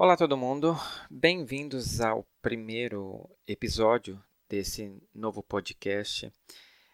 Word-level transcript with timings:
Olá 0.00 0.16
todo 0.16 0.36
mundo, 0.36 0.76
bem-vindos 1.10 2.00
ao 2.00 2.24
primeiro 2.40 3.28
episódio 3.48 4.22
desse 4.48 4.96
novo 5.12 5.42
podcast. 5.42 6.32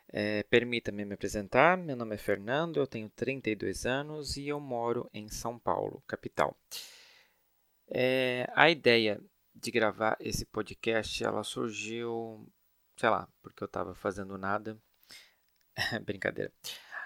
É, 0.08 0.42
Permita-me 0.44 1.04
me 1.04 1.12
apresentar, 1.12 1.76
meu 1.76 1.96
nome 1.96 2.14
é 2.14 2.18
Fernando, 2.18 2.78
eu 2.78 2.86
tenho 2.86 3.10
32 3.10 3.84
anos 3.84 4.38
e 4.38 4.48
eu 4.48 4.58
moro 4.58 5.06
em 5.12 5.28
São 5.28 5.58
Paulo, 5.58 6.02
capital. 6.06 6.56
É, 7.88 8.50
a 8.54 8.70
ideia 8.70 9.20
de 9.54 9.70
gravar 9.70 10.16
esse 10.18 10.46
podcast, 10.46 11.22
ela 11.22 11.44
surgiu, 11.44 12.50
sei 12.96 13.10
lá, 13.10 13.28
porque 13.42 13.62
eu 13.62 13.66
estava 13.66 13.94
fazendo 13.94 14.38
nada. 14.38 14.78
Brincadeira. 16.06 16.50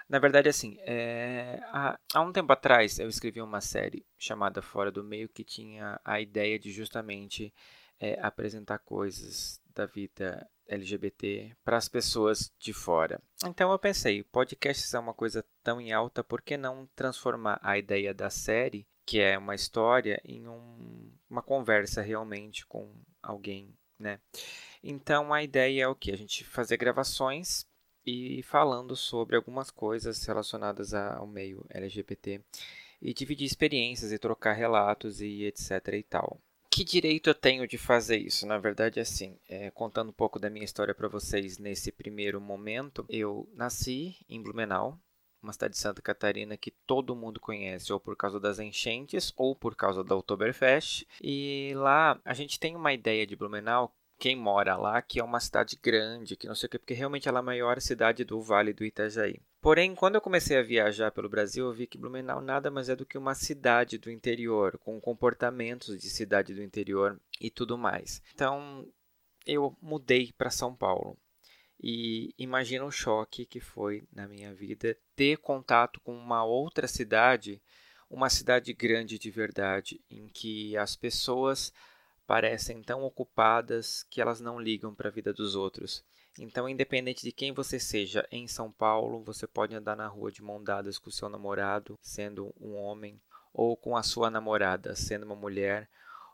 Na 0.09 0.17
verdade, 0.17 0.49
assim, 0.49 0.75
é, 0.79 1.61
há, 1.67 1.99
há, 2.15 2.21
um 2.21 2.33
tempo 2.33 2.51
atrás 2.51 2.97
eu 2.97 3.07
escrevi 3.07 3.39
uma 3.41 3.61
série 3.61 4.03
chamada 4.17 4.59
Fora 4.59 4.91
do 4.91 5.03
Meio 5.03 5.29
que 5.29 5.43
tinha 5.43 6.01
a 6.03 6.19
ideia 6.19 6.57
de 6.57 6.71
justamente 6.71 7.53
é, 7.99 8.19
apresentar 8.19 8.79
coisas 8.79 9.61
da 9.75 9.85
vida 9.85 10.49
LGBT 10.67 11.55
para 11.63 11.77
as 11.77 11.87
pessoas 11.87 12.51
de 12.59 12.73
fora. 12.73 13.21
Então 13.45 13.71
eu 13.71 13.77
pensei, 13.77 14.23
podcast 14.23 14.95
é 14.95 14.99
uma 14.99 15.13
coisa 15.13 15.45
tão 15.63 15.79
em 15.79 15.91
alta, 15.91 16.23
por 16.23 16.41
que 16.41 16.57
não 16.57 16.89
transformar 16.95 17.59
a 17.61 17.77
ideia 17.77 18.11
da 18.11 18.31
série, 18.31 18.87
que 19.05 19.19
é 19.19 19.37
uma 19.37 19.53
história, 19.53 20.19
em 20.25 20.47
um, 20.47 21.11
uma 21.29 21.43
conversa 21.43 22.01
realmente 22.01 22.65
com 22.65 22.91
alguém, 23.21 23.77
né? 23.97 24.19
Então 24.83 25.31
a 25.31 25.43
ideia 25.43 25.83
é 25.83 25.87
o 25.87 25.95
que? 25.95 26.11
A 26.11 26.17
gente 26.17 26.43
fazer 26.43 26.77
gravações 26.77 27.68
e 28.09 28.43
falando 28.43 28.95
sobre 28.95 29.35
algumas 29.35 29.69
coisas 29.69 30.23
relacionadas 30.25 30.93
ao 30.93 31.27
meio 31.27 31.65
LGBT 31.69 32.41
e 33.01 33.13
dividir 33.13 33.45
experiências 33.45 34.11
e 34.11 34.19
trocar 34.19 34.53
relatos 34.53 35.21
e 35.21 35.45
etc 35.45 35.71
e 35.93 36.03
tal. 36.03 36.41
Que 36.71 36.83
direito 36.83 37.29
eu 37.29 37.35
tenho 37.35 37.67
de 37.67 37.77
fazer 37.77 38.17
isso? 38.17 38.45
Na 38.45 38.57
verdade, 38.57 38.99
assim, 38.99 39.37
é, 39.47 39.71
contando 39.71 40.09
um 40.09 40.13
pouco 40.13 40.39
da 40.39 40.49
minha 40.49 40.65
história 40.65 40.93
para 40.93 41.07
vocês 41.07 41.57
nesse 41.57 41.91
primeiro 41.91 42.39
momento, 42.39 43.05
eu 43.09 43.49
nasci 43.53 44.15
em 44.29 44.41
Blumenau, 44.41 44.97
uma 45.41 45.53
cidade 45.53 45.73
de 45.73 45.79
Santa 45.79 46.01
Catarina 46.01 46.57
que 46.57 46.71
todo 46.85 47.15
mundo 47.15 47.39
conhece, 47.39 47.91
ou 47.91 47.99
por 47.99 48.15
causa 48.15 48.39
das 48.39 48.59
enchentes, 48.59 49.33
ou 49.35 49.55
por 49.55 49.75
causa 49.75 50.03
da 50.03 50.15
Oktoberfest. 50.15 51.05
E 51.21 51.73
lá 51.75 52.19
a 52.23 52.33
gente 52.33 52.59
tem 52.59 52.75
uma 52.75 52.93
ideia 52.93 53.25
de 53.25 53.35
Blumenau 53.35 53.95
quem 54.19 54.35
mora 54.35 54.75
lá, 54.75 55.01
que 55.01 55.19
é 55.19 55.23
uma 55.23 55.39
cidade 55.39 55.79
grande, 55.81 56.35
que 56.35 56.45
não 56.45 56.53
sei 56.53 56.67
o 56.67 56.69
que, 56.69 56.77
porque 56.77 56.93
realmente 56.93 57.29
ela 57.29 57.39
é 57.39 57.41
a 57.41 57.43
maior 57.43 57.79
cidade 57.79 58.25
do 58.25 58.41
Vale 58.41 58.73
do 58.73 58.83
Itajaí. 58.83 59.39
Porém, 59.61 59.95
quando 59.95 60.15
eu 60.15 60.21
comecei 60.21 60.57
a 60.57 60.61
viajar 60.61 61.11
pelo 61.11 61.29
Brasil, 61.29 61.65
eu 61.65 61.73
vi 61.73 61.87
que 61.87 61.97
Blumenau 61.97 62.41
nada 62.41 62.69
mais 62.69 62.89
é 62.89 62.95
do 62.95 63.05
que 63.05 63.17
uma 63.17 63.33
cidade 63.33 63.97
do 63.97 64.11
interior, 64.11 64.77
com 64.77 64.99
comportamentos 64.99 65.97
de 65.97 66.09
cidade 66.09 66.53
do 66.53 66.61
interior 66.61 67.19
e 67.39 67.49
tudo 67.49 67.77
mais. 67.77 68.21
Então, 68.33 68.85
eu 69.45 69.75
mudei 69.81 70.33
para 70.37 70.49
São 70.49 70.75
Paulo. 70.75 71.17
E 71.81 72.33
imagina 72.37 72.83
o 72.83 72.91
choque 72.91 73.45
que 73.45 73.61
foi 73.61 74.03
na 74.11 74.27
minha 74.27 74.53
vida 74.53 74.97
ter 75.15 75.37
contato 75.37 76.01
com 76.01 76.13
uma 76.13 76.43
outra 76.43 76.89
cidade, 76.89 77.61
uma 78.09 78.29
cidade 78.29 78.73
grande 78.73 79.17
de 79.17 79.31
verdade, 79.31 80.01
em 80.09 80.27
que 80.27 80.75
as 80.75 80.97
pessoas 80.97 81.71
parecem 82.29 82.83
tão 82.83 83.01
ocupadas 83.03 84.03
que 84.03 84.21
elas 84.21 84.39
não 84.39 84.59
ligam 84.59 84.93
para 84.93 85.09
a 85.09 85.11
vida 85.11 85.33
dos 85.33 85.55
outros. 85.55 86.05
Então, 86.37 86.69
independente 86.69 87.23
de 87.23 87.31
quem 87.31 87.51
você 87.51 87.79
seja 87.79 88.23
em 88.31 88.47
São 88.47 88.71
Paulo, 88.71 89.23
você 89.23 89.47
pode 89.47 89.73
andar 89.73 89.95
na 89.95 90.07
rua 90.07 90.31
de 90.31 90.43
mão 90.43 90.63
dadas 90.63 90.99
com 90.99 91.09
seu 91.09 91.27
namorado, 91.27 91.97
sendo 91.99 92.53
um 92.61 92.75
homem, 92.75 93.19
ou 93.51 93.75
com 93.75 93.97
a 93.97 94.03
sua 94.03 94.29
namorada, 94.29 94.95
sendo 94.95 95.25
uma 95.25 95.35
mulher, 95.35 95.89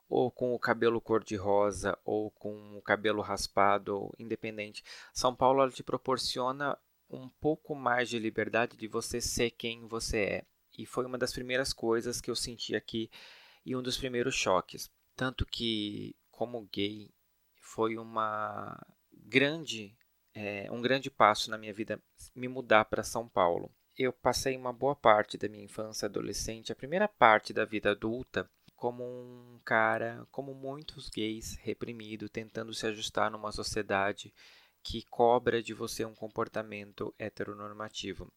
ou 0.09 0.29
com 0.29 0.53
o 0.53 0.59
cabelo 0.59 0.99
cor-de-rosa, 0.99 1.97
ou 2.03 2.29
com 2.29 2.77
o 2.77 2.81
cabelo 2.81 3.21
raspado, 3.21 4.13
independente. 4.19 4.83
São 5.13 5.33
Paulo 5.33 5.71
te 5.71 5.81
proporciona 5.81 6.77
um 7.09 7.29
pouco 7.39 7.73
mais 7.73 8.09
de 8.09 8.19
liberdade 8.19 8.75
de 8.75 8.89
você 8.89 9.21
ser 9.21 9.51
quem 9.51 9.87
você 9.87 10.17
é. 10.17 10.45
E 10.77 10.85
foi 10.85 11.05
uma 11.05 11.17
das 11.17 11.31
primeiras 11.31 11.71
coisas 11.71 12.19
que 12.19 12.29
eu 12.29 12.35
senti 12.35 12.75
aqui 12.75 13.09
e 13.65 13.77
um 13.77 13.81
dos 13.81 13.97
primeiros 13.97 14.35
choques. 14.35 14.91
Tanto 15.15 15.45
que, 15.45 16.15
como 16.29 16.67
gay, 16.71 17.09
foi 17.61 17.97
uma 17.97 18.77
grande, 19.13 19.95
é, 20.33 20.69
um 20.71 20.81
grande 20.81 21.09
passo 21.09 21.49
na 21.49 21.57
minha 21.57 21.73
vida 21.73 22.01
me 22.35 22.47
mudar 22.47 22.85
para 22.85 23.03
São 23.03 23.27
Paulo. 23.27 23.71
Eu 23.97 24.11
passei 24.11 24.57
uma 24.57 24.73
boa 24.73 24.95
parte 24.95 25.37
da 25.37 25.47
minha 25.47 25.63
infância 25.63 26.05
adolescente, 26.05 26.71
a 26.71 26.75
primeira 26.75 27.07
parte 27.07 27.53
da 27.53 27.63
vida 27.63 27.91
adulta, 27.91 28.49
como 28.75 29.03
um 29.03 29.59
cara, 29.63 30.27
como 30.31 30.53
muitos 30.53 31.09
gays, 31.09 31.55
reprimido, 31.61 32.27
tentando 32.27 32.73
se 32.73 32.85
ajustar 32.85 33.31
numa 33.31 33.51
sociedade 33.51 34.33
que 34.83 35.01
cobra 35.09 35.63
de 35.63 35.73
você 35.73 36.05
um 36.05 36.13
comportamento 36.13 37.15
heteronormativo. 37.17 38.31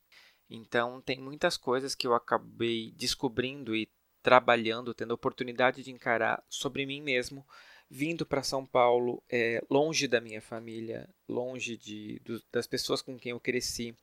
Então, 0.49 1.03
tem 1.03 1.21
muitas 1.21 1.57
coisas 1.57 1.95
que 1.95 2.07
eu 2.07 2.15
acabei 2.15 2.93
descobrindo 2.93 3.77
e 3.77 3.91
trabalhando, 4.23 4.95
tendo 4.95 5.13
a 5.13 5.15
oportunidade 5.15 5.83
de 5.83 5.91
encarar 5.91 6.43
sobre 6.49 6.85
mim 6.85 7.01
mesmo, 7.01 7.47
vindo 7.91 8.27
para 8.27 8.43
São 8.43 8.67
Paulo, 8.67 9.23
é, 9.31 9.63
longe 9.71 10.07
da 10.07 10.21
minha 10.21 10.41
família, 10.41 11.09
longe 11.29 11.77
de, 11.77 12.21
do, 12.25 12.43
das 12.53 12.67
pessoas 12.67 13.01
com 13.01 13.19
quem 13.19 13.31
eu 13.31 13.41
cresci, 13.41 13.97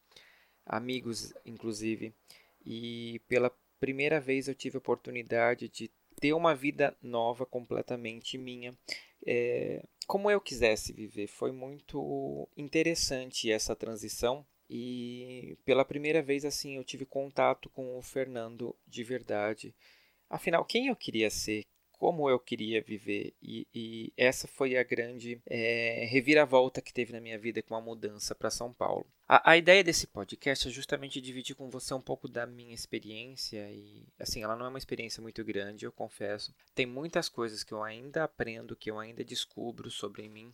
amigos 0.66 1.34
inclusive, 1.46 2.14
e 2.66 3.22
pela 3.28 3.52
primeira 3.80 4.20
vez 4.20 4.48
eu 4.48 4.56
tive 4.56 4.78
a 4.78 4.80
oportunidade 4.80 5.70
de 5.70 5.92
ter 6.20 6.34
uma 6.34 6.56
vida 6.56 6.96
nova, 7.02 7.46
completamente 7.46 8.38
minha, 8.38 8.76
é, 9.26 9.84
como 10.08 10.32
eu 10.32 10.40
quisesse 10.40 10.94
viver. 10.94 11.28
Foi 11.28 11.52
muito 11.52 12.47
interessante 12.56 13.52
essa 13.52 13.76
transição. 13.76 14.46
E 14.68 15.58
pela 15.64 15.86
primeira 15.86 16.24
vez 16.24 16.44
assim 16.44 16.76
eu 16.76 16.84
tive 16.84 17.06
contato 17.06 17.70
com 17.70 18.00
o 18.00 18.02
Fernando 18.02 18.76
de 18.88 19.03
verdade 19.03 19.76
Afinal, 20.30 20.66
quem 20.66 20.88
eu 20.88 20.96
queria 20.96 21.30
ser? 21.30 21.63
Como 21.91 22.30
eu 22.30 22.38
queria 22.38 22.81
viver? 22.81 23.34
E, 23.41 23.68
e 23.74 24.13
essa 24.18 24.47
foi 24.47 24.75
a 24.78 24.84
grande 24.84 25.41
é, 25.46 26.06
reviravolta 26.09 26.81
que 26.81 26.94
teve 26.94 27.13
na 27.13 27.22
minha 27.22 27.40
vida 27.40 27.62
com 27.63 27.74
a 27.74 27.81
mudança 27.81 28.35
para 28.35 28.50
São 28.50 28.74
Paulo. 28.74 29.08
A, 29.28 29.52
a, 29.52 29.58
ideia 29.58 29.84
desse 29.84 30.06
podcast 30.06 30.68
é 30.68 30.72
justamente 30.72 31.22
dividir 31.22 31.56
com 31.56 31.69
você 31.69 31.94
um 31.94 32.02
pouco 32.02 32.28
da 32.28 32.46
minha 32.46 32.75
experiência 32.75 33.72
e, 33.72 34.06
assim, 34.19 34.44
ela 34.44 34.56
não 34.56 34.66
é 34.66 34.69
uma 34.69 34.78
experiência 34.78 35.22
muito 35.22 35.44
grande, 35.44 35.85
eu 35.85 35.91
confesso. 35.91 36.53
Tem 36.75 36.85
muitas 36.85 37.30
coisas 37.30 37.64
que 37.64 37.74
eu 37.74 37.81
ainda 37.81 38.25
aprendo, 38.25 38.75
que 38.75 38.91
eu 38.91 39.00
ainda 39.00 39.24
descubro 39.24 39.90
sobre 39.90 40.28
mim, 40.28 40.53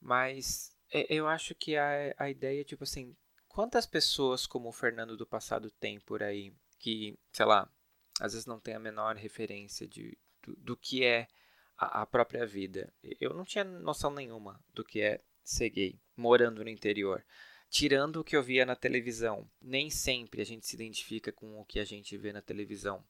mas 0.00 0.70
é, 0.92 1.12
eu 1.12 1.26
acho 1.26 1.54
que 1.54 1.76
a, 1.76 2.14
a 2.16 2.30
ideia, 2.30 2.64
tipo 2.64 2.84
assim, 2.84 3.14
quantas 3.48 3.86
pessoas 3.86 4.46
como 4.46 4.68
o 4.68 4.72
Fernando 4.72 5.16
do 5.16 5.26
passado 5.26 5.70
tem 5.80 5.98
por 5.98 6.22
aí 6.22 6.52
que, 6.78 7.18
sei 7.32 7.46
lá, 7.46 7.68
às 8.20 8.32
vezes 8.32 8.46
não 8.46 8.60
tem 8.60 8.74
a 8.74 8.80
menor 8.80 9.16
referência 9.16 9.86
de, 9.86 10.16
do, 10.42 10.56
do 10.56 10.76
que 10.76 11.04
é 11.04 11.28
a, 11.76 12.02
a, 12.02 12.06
própria 12.06 12.46
vida. 12.46 12.92
Eu 13.20 13.34
não 13.34 13.44
tinha 13.44 13.64
noção 13.64 14.10
nenhuma 14.10 14.60
do 14.74 14.84
que 14.84 15.00
é 15.00 15.20
ser 15.44 15.70
gay, 15.70 16.00
morando 16.16 16.64
no 16.64 16.70
interior. 16.70 17.24
Tirando 17.68 18.20
o 18.20 18.24
que 18.24 18.36
eu 18.36 18.42
via 18.42 18.64
na 18.64 18.76
televisão, 18.76 19.48
nem 19.60 19.90
sempre 19.90 20.40
a 20.40 20.44
gente 20.44 20.66
se 20.66 20.76
identifica 20.76 21.32
com 21.32 21.60
o 21.60 21.64
que 21.64 21.78
a 21.78 21.84
gente 21.84 22.16
vê 22.16 22.32
na 22.32 22.40
televisão. 22.40 23.04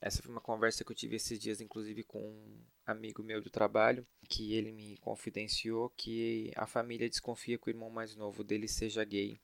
Essa 0.00 0.22
foi 0.22 0.30
uma 0.30 0.40
conversa 0.40 0.84
que 0.84 0.92
eu 0.92 0.96
tive 0.96 1.16
esses 1.16 1.40
dias, 1.40 1.60
inclusive, 1.60 2.04
com 2.04 2.20
um 2.20 2.64
amigo 2.86 3.22
meu 3.22 3.40
do 3.40 3.50
trabalho, 3.50 4.06
que 4.28 4.54
ele 4.54 4.70
me 4.70 4.96
confidenciou 4.98 5.90
que 5.90 6.52
a 6.54 6.66
família 6.66 7.08
desconfia 7.08 7.58
que 7.58 7.68
o 7.68 7.70
irmão 7.70 7.90
mais 7.90 8.14
novo 8.14 8.44
dele 8.44 8.68
seja 8.68 9.04
gay 9.04 9.40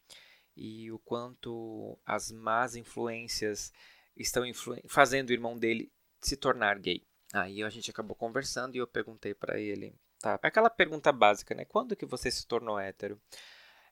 e 0.56 0.92
o 0.92 0.98
quanto 1.00 1.98
as 2.06 2.30
más 2.30 2.76
influências 2.76 3.72
estão 4.16 4.44
fazendo 4.88 5.30
o 5.30 5.32
irmão 5.32 5.58
dele 5.58 5.90
se 6.20 6.36
tornar 6.36 6.78
gay. 6.78 7.02
Aí 7.32 7.62
a 7.62 7.70
gente 7.70 7.90
acabou 7.90 8.14
conversando 8.14 8.76
e 8.76 8.78
eu 8.78 8.86
perguntei 8.86 9.34
para 9.34 9.58
ele, 9.58 9.94
tá? 10.20 10.38
Aquela 10.42 10.70
pergunta 10.70 11.10
básica, 11.10 11.54
né? 11.54 11.64
Quando 11.64 11.96
que 11.96 12.06
você 12.06 12.30
se 12.30 12.46
tornou 12.46 12.78
hétero? 12.78 13.20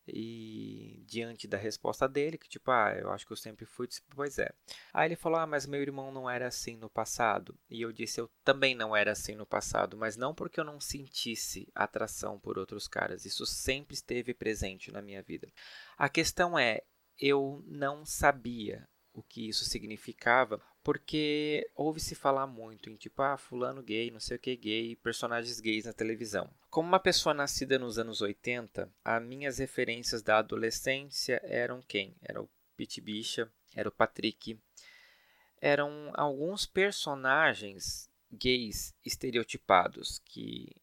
E 0.07 1.05
diante 1.07 1.47
da 1.47 1.57
resposta 1.57 2.09
dele, 2.09 2.37
que 2.37 2.49
tipo, 2.49 2.71
ah, 2.73 2.93
eu 2.99 3.11
acho 3.13 3.25
que 3.25 3.33
eu 3.33 3.37
sempre 3.37 3.65
fui, 3.65 3.87
disse, 3.87 4.03
pois 4.11 4.39
é. 4.39 4.53
Aí 4.93 5.09
ele 5.09 5.17
falou, 5.17 5.39
ah, 5.39 5.47
mas 5.47 5.65
meu 5.65 5.81
irmão 5.81 6.11
não 6.11 6.29
era 6.29 6.49
assim 6.49 6.77
no 6.77 6.91
passado. 6.91 7.57
E 7.71 7.83
eu 7.83 7.93
disse, 7.93 8.21
eu 8.21 8.29
também 8.45 8.75
não 8.75 8.97
era 8.97 9.13
assim 9.13 9.37
no 9.37 9.47
passado, 9.47 9.97
mas 9.97 10.17
não 10.17 10.35
porque 10.35 10.59
eu 10.59 10.65
não 10.65 10.81
sentisse 10.81 11.69
atração 11.75 12.39
por 12.39 12.59
outros 12.59 12.89
caras. 12.89 13.25
Isso 13.25 13.47
sempre 13.47 13.95
esteve 13.95 14.35
presente 14.35 14.91
na 14.91 15.01
minha 15.01 15.23
vida. 15.23 15.49
A 15.97 16.09
questão 16.09 16.59
é, 16.59 16.83
eu 17.17 17.63
não 17.67 18.05
sabia 18.05 18.89
o 19.13 19.23
que 19.23 19.49
isso 19.49 19.65
significava, 19.65 20.61
porque 20.83 21.69
ouve-se 21.75 22.15
falar 22.15 22.47
muito 22.47 22.91
em 22.91 22.97
tipo, 22.97 23.23
ah, 23.23 23.37
fulano 23.37 23.83
gay, 23.83 24.11
não 24.11 24.21
sei 24.21 24.37
o 24.37 24.41
que 24.41 24.57
gay, 24.57 24.97
personagens 24.97 25.61
gays 25.61 25.85
na 25.85 25.93
televisão. 25.93 26.51
Como 26.71 26.89
uma 26.89 27.01
pessoa 27.01 27.35
nascida 27.35 27.79
nos 27.79 27.99
anos 27.99 28.21
80, 28.21 28.91
as 29.05 29.23
minhas 29.23 29.59
referências 29.59 30.23
da 30.23 30.39
adolescência 30.39 31.41
eram 31.45 31.83
quem? 31.83 32.17
Era 32.23 32.43
o 32.43 32.49
Pete 32.77 33.01
Bicha, 33.01 33.51
era 33.75 33.89
o 33.89 33.93
Patrick, 33.93 34.59
eram 35.61 36.11
alguns 36.15 36.67
personagens 36.67 38.11
gays 38.31 38.95
estereotipados 39.05 40.21
que 40.25 40.75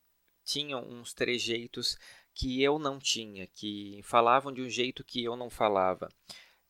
tinham 0.45 0.87
uns 0.87 1.13
trejeitos 1.13 1.97
que 2.33 2.63
eu 2.63 2.79
não 2.79 2.99
tinha, 2.99 3.47
que 3.47 3.99
falavam 4.03 4.53
de 4.53 4.61
um 4.61 4.69
jeito 4.69 5.03
que 5.03 5.23
eu 5.23 5.35
não 5.35 5.49
falava, 5.49 6.07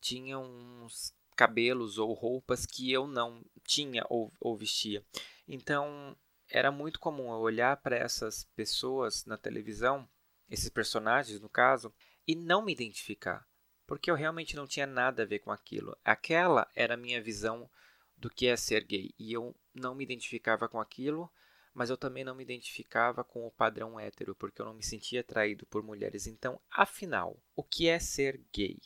tinham 0.01 0.43
uns 0.43 1.13
cabelos 1.39 1.97
ou 1.97 2.11
roupas 2.11 2.65
que 2.65 2.91
eu 2.91 3.07
não 3.07 3.41
tinha 3.63 4.05
ou, 4.09 4.29
ou 4.41 4.57
vestia. 4.57 5.01
Então 5.47 6.13
era 6.49 6.69
muito 6.69 6.99
comum 6.99 7.31
eu 7.31 7.39
olhar 7.39 7.77
para 7.77 7.95
essas 7.95 8.43
pessoas 8.57 9.23
na 9.23 9.37
televisão, 9.37 10.05
esses 10.49 10.67
personagens 10.67 11.39
no 11.39 11.47
caso, 11.47 11.93
e 12.27 12.35
não 12.35 12.61
me 12.61 12.73
identificar, 12.73 13.47
porque 13.87 14.11
eu 14.11 14.15
realmente 14.15 14.53
não 14.53 14.67
tinha 14.67 14.85
nada 14.85 15.23
a 15.23 15.25
ver 15.25 15.39
com 15.39 15.49
aquilo. 15.49 15.97
Aquela 16.03 16.67
era 16.75 16.95
a 16.95 16.97
minha 16.97 17.21
visão 17.21 17.69
do 18.17 18.29
que 18.29 18.45
é 18.47 18.57
ser 18.57 18.83
gay 18.83 19.13
e 19.17 19.31
eu 19.31 19.55
não 19.73 19.95
me 19.95 20.03
identificava 20.03 20.67
com 20.67 20.77
aquilo, 20.81 21.31
mas 21.73 21.89
eu 21.89 21.95
também 21.95 22.25
não 22.25 22.35
me 22.35 22.43
identificava 22.43 23.23
com 23.23 23.47
o 23.47 23.51
padrão 23.51 23.97
hétero, 23.97 24.35
porque 24.35 24.61
eu 24.61 24.65
não 24.65 24.73
me 24.73 24.83
sentia 24.83 25.21
atraído 25.21 25.65
por 25.67 25.81
mulheres. 25.83 26.27
Então, 26.27 26.59
afinal, 26.69 27.41
o 27.55 27.63
que 27.63 27.87
é 27.87 27.97
ser 27.97 28.43
gay? 28.53 28.77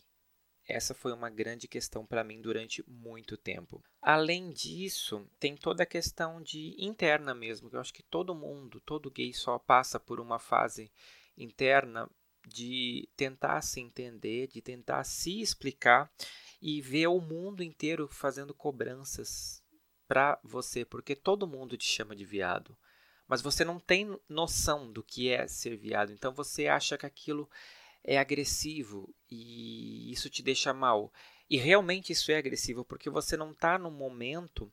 Essa 0.68 0.94
foi 0.94 1.12
uma 1.12 1.30
grande 1.30 1.68
questão 1.68 2.06
para 2.06 2.24
mim 2.24 2.42
durante 2.42 2.84
muito 2.88 3.36
tempo. 3.36 3.84
Além 4.02 4.52
disso, 4.52 5.28
tem 5.40 5.56
toda 5.56 5.84
a 5.84 5.88
questão 5.88 6.42
de 6.42 6.76
interna 6.78 7.34
mesmo, 7.34 7.70
que 7.70 7.76
eu 7.76 7.82
acho 7.82 7.94
que 7.94 8.04
todo 8.04 8.34
mundo, 8.34 8.80
todo 8.82 9.12
gay 9.12 9.34
só 9.34 9.60
passa 9.60 10.00
por 10.00 10.20
uma 10.20 10.40
fase 10.40 10.92
interna 11.38 12.10
de 12.48 13.10
tentar 13.16 13.62
se 13.62 13.80
entender, 13.80 14.48
de 14.48 14.62
tentar 14.62 15.04
se 15.04 15.42
explicar 15.42 16.12
e 16.62 16.82
ver 16.82 17.08
o 17.08 17.20
mundo 17.20 17.64
inteiro 17.64 18.08
fazendo 18.08 18.54
cobranças 18.54 19.62
para 20.08 20.40
você, 20.44 20.86
porque 20.86 21.16
todo 21.16 21.48
mundo 21.48 21.78
te 21.78 21.86
chama 21.86 22.16
de 22.16 22.26
viado, 22.26 22.78
mas 23.28 23.42
você 23.42 23.66
não 23.66 23.80
tem 23.80 24.18
noção 24.28 24.92
do 24.92 25.04
que 25.04 25.30
é 25.30 25.48
ser 25.48 25.76
viado, 25.76 26.12
então 26.12 26.34
você 26.34 26.68
acha 26.68 26.98
que 26.98 27.06
aquilo 27.06 27.50
é 28.04 28.18
agressivo 28.18 29.14
e 29.30 30.12
isso 30.12 30.30
te 30.30 30.44
deixa 30.44 30.74
mal. 30.74 31.12
E 31.50 31.58
realmente 31.58 32.12
isso 32.12 32.32
é 32.32 32.38
agressivo 32.38 32.84
porque 32.84 33.10
você 33.10 33.38
não 33.38 33.52
está 33.52 33.78
no 33.78 33.92
momento 33.92 34.72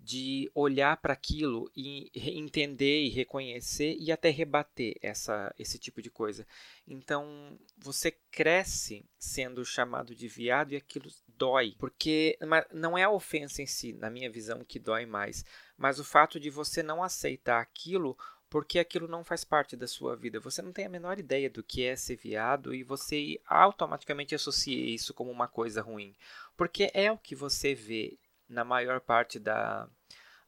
de 0.00 0.50
olhar 0.54 0.96
para 0.98 1.12
aquilo 1.12 1.70
e 1.74 2.10
entender 2.14 3.02
e 3.02 3.08
reconhecer 3.08 3.96
e 3.98 4.12
até 4.12 4.30
rebater 4.30 4.94
essa, 5.02 5.52
esse 5.58 5.78
tipo 5.78 6.00
de 6.00 6.08
coisa. 6.08 6.46
Então 6.86 7.58
você 7.76 8.12
cresce 8.30 9.04
sendo 9.18 9.64
chamado 9.64 10.14
de 10.14 10.28
viado 10.28 10.72
e 10.72 10.76
aquilo 10.76 11.10
dói, 11.26 11.74
porque 11.78 12.38
não 12.72 12.96
é 12.96 13.02
a 13.02 13.10
ofensa 13.10 13.60
em 13.60 13.66
si, 13.66 13.92
na 13.92 14.08
minha 14.08 14.30
visão, 14.30 14.64
que 14.64 14.78
dói 14.78 15.04
mais, 15.04 15.44
mas 15.76 15.98
o 15.98 16.04
fato 16.04 16.38
de 16.38 16.48
você 16.48 16.82
não 16.82 17.02
aceitar 17.02 17.60
aquilo 17.60 18.16
porque 18.50 18.78
aquilo 18.78 19.06
não 19.06 19.24
faz 19.24 19.44
parte 19.44 19.76
da 19.76 19.86
sua 19.86 20.16
vida. 20.16 20.40
Você 20.40 20.62
não 20.62 20.72
tem 20.72 20.86
a 20.86 20.90
menor 20.90 21.18
ideia 21.18 21.50
do 21.50 21.62
que 21.62 21.84
é 21.84 21.96
ser 21.96 22.16
viado 22.16 22.74
e 22.74 22.82
você 22.82 23.40
automaticamente 23.46 24.34
associa 24.34 24.94
isso 24.94 25.12
como 25.12 25.30
uma 25.30 25.48
coisa 25.48 25.82
ruim, 25.82 26.14
porque 26.56 26.90
é 26.94 27.10
o 27.12 27.18
que 27.18 27.34
você 27.34 27.74
vê 27.74 28.18
na 28.48 28.64
maior 28.64 29.00
parte 29.00 29.38
da, 29.38 29.88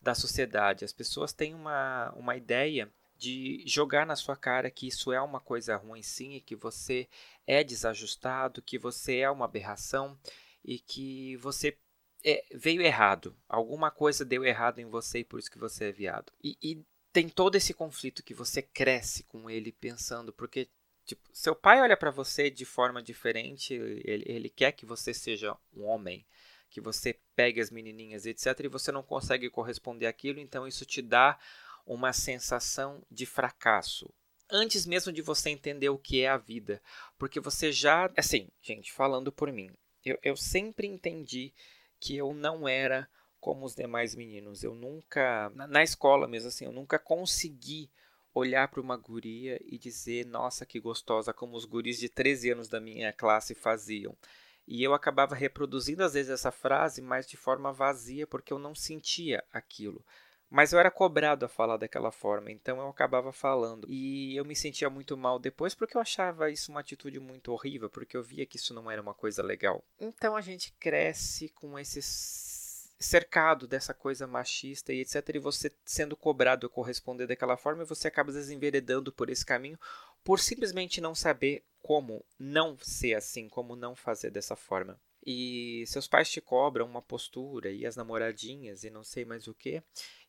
da 0.00 0.14
sociedade. 0.14 0.84
As 0.84 0.92
pessoas 0.92 1.32
têm 1.32 1.54
uma, 1.54 2.10
uma 2.16 2.36
ideia 2.36 2.90
de 3.16 3.62
jogar 3.66 4.06
na 4.06 4.16
sua 4.16 4.34
cara 4.34 4.70
que 4.70 4.88
isso 4.88 5.12
é 5.12 5.20
uma 5.20 5.40
coisa 5.40 5.76
ruim 5.76 6.02
sim 6.02 6.36
e 6.36 6.40
que 6.40 6.56
você 6.56 7.06
é 7.46 7.62
desajustado, 7.62 8.62
que 8.62 8.78
você 8.78 9.18
é 9.18 9.30
uma 9.30 9.44
aberração 9.44 10.18
e 10.64 10.78
que 10.78 11.36
você 11.36 11.76
é, 12.24 12.42
veio 12.54 12.80
errado. 12.80 13.36
Alguma 13.46 13.90
coisa 13.90 14.24
deu 14.24 14.42
errado 14.42 14.78
em 14.78 14.86
você 14.86 15.18
e 15.18 15.24
por 15.24 15.38
isso 15.38 15.50
que 15.50 15.58
você 15.58 15.86
é 15.90 15.92
viado. 15.92 16.32
E, 16.42 16.56
e 16.62 16.82
tem 17.12 17.28
todo 17.28 17.56
esse 17.56 17.74
conflito 17.74 18.22
que 18.22 18.34
você 18.34 18.62
cresce 18.62 19.24
com 19.24 19.50
ele 19.50 19.72
pensando, 19.72 20.32
porque 20.32 20.68
tipo, 21.04 21.28
seu 21.32 21.54
pai 21.54 21.80
olha 21.80 21.96
para 21.96 22.10
você 22.10 22.50
de 22.50 22.64
forma 22.64 23.02
diferente, 23.02 23.74
ele, 23.74 24.24
ele 24.26 24.48
quer 24.48 24.72
que 24.72 24.86
você 24.86 25.12
seja 25.12 25.56
um 25.74 25.84
homem, 25.84 26.24
que 26.68 26.80
você 26.80 27.18
pegue 27.34 27.60
as 27.60 27.70
menininhas, 27.70 28.26
etc, 28.26 28.60
e 28.60 28.68
você 28.68 28.92
não 28.92 29.02
consegue 29.02 29.50
corresponder 29.50 30.06
àquilo, 30.06 30.38
então 30.38 30.66
isso 30.66 30.86
te 30.86 31.02
dá 31.02 31.38
uma 31.84 32.12
sensação 32.12 33.04
de 33.10 33.26
fracasso. 33.26 34.08
Antes 34.48 34.86
mesmo 34.86 35.12
de 35.12 35.22
você 35.22 35.50
entender 35.50 35.88
o 35.88 35.98
que 35.98 36.22
é 36.22 36.28
a 36.28 36.36
vida, 36.36 36.80
porque 37.18 37.40
você 37.40 37.72
já, 37.72 38.10
assim, 38.16 38.48
gente, 38.62 38.92
falando 38.92 39.32
por 39.32 39.52
mim, 39.52 39.70
eu, 40.04 40.18
eu 40.22 40.36
sempre 40.36 40.86
entendi 40.86 41.52
que 41.98 42.16
eu 42.16 42.32
não 42.32 42.68
era 42.68 43.08
como 43.40 43.64
os 43.64 43.74
demais 43.74 44.14
meninos. 44.14 44.62
Eu 44.62 44.74
nunca, 44.74 45.50
na 45.54 45.82
escola 45.82 46.28
mesmo 46.28 46.48
assim, 46.48 46.64
eu 46.64 46.72
nunca 46.72 46.98
consegui 46.98 47.90
olhar 48.34 48.68
para 48.68 48.80
uma 48.80 48.96
guria 48.96 49.60
e 49.64 49.78
dizer, 49.78 50.26
nossa, 50.26 50.64
que 50.64 50.78
gostosa, 50.78 51.32
como 51.32 51.56
os 51.56 51.64
guris 51.64 51.98
de 51.98 52.08
13 52.08 52.50
anos 52.50 52.68
da 52.68 52.80
minha 52.80 53.12
classe 53.12 53.54
faziam. 53.54 54.16
E 54.66 54.82
eu 54.84 54.94
acabava 54.94 55.34
reproduzindo 55.34 56.04
às 56.04 56.14
vezes 56.14 56.30
essa 56.30 56.52
frase, 56.52 57.02
mas 57.02 57.26
de 57.26 57.36
forma 57.36 57.72
vazia, 57.72 58.26
porque 58.26 58.52
eu 58.52 58.58
não 58.58 58.74
sentia 58.74 59.42
aquilo. 59.52 60.04
Mas 60.48 60.72
eu 60.72 60.80
era 60.80 60.90
cobrado 60.90 61.44
a 61.44 61.48
falar 61.48 61.76
daquela 61.76 62.10
forma, 62.10 62.50
então 62.50 62.78
eu 62.78 62.88
acabava 62.88 63.32
falando. 63.32 63.86
E 63.88 64.36
eu 64.36 64.44
me 64.44 64.56
sentia 64.56 64.90
muito 64.90 65.16
mal 65.16 65.38
depois 65.38 65.76
porque 65.76 65.96
eu 65.96 66.00
achava 66.00 66.50
isso 66.50 66.72
uma 66.72 66.80
atitude 66.80 67.20
muito 67.20 67.52
horrível, 67.52 67.88
porque 67.88 68.16
eu 68.16 68.22
via 68.22 68.44
que 68.44 68.56
isso 68.56 68.74
não 68.74 68.90
era 68.90 69.00
uma 69.00 69.14
coisa 69.14 69.44
legal. 69.44 69.84
Então 70.00 70.34
a 70.34 70.40
gente 70.40 70.72
cresce 70.72 71.48
com 71.50 71.78
esses 71.78 72.49
cercado 73.00 73.66
dessa 73.66 73.94
coisa 73.94 74.26
machista 74.26 74.92
e 74.92 75.00
etc. 75.00 75.30
E 75.34 75.38
você 75.38 75.72
sendo 75.84 76.14
cobrado 76.14 76.66
a 76.66 76.70
corresponder 76.70 77.26
daquela 77.26 77.56
forma, 77.56 77.84
você 77.84 78.06
acaba 78.06 78.30
desenveredando 78.30 79.10
por 79.10 79.30
esse 79.30 79.44
caminho 79.44 79.78
por 80.22 80.38
simplesmente 80.38 81.00
não 81.00 81.14
saber 81.14 81.64
como 81.80 82.22
não 82.38 82.76
ser 82.78 83.14
assim, 83.14 83.48
como 83.48 83.74
não 83.74 83.96
fazer 83.96 84.30
dessa 84.30 84.54
forma. 84.54 85.00
E 85.24 85.84
seus 85.86 86.08
pais 86.08 86.30
te 86.30 86.40
cobram 86.40 86.86
uma 86.86 87.02
postura 87.02 87.70
e 87.70 87.84
as 87.84 87.96
namoradinhas 87.96 88.84
e 88.84 88.90
não 88.90 89.04
sei 89.04 89.24
mais 89.24 89.46
o 89.46 89.54
que, 89.54 89.82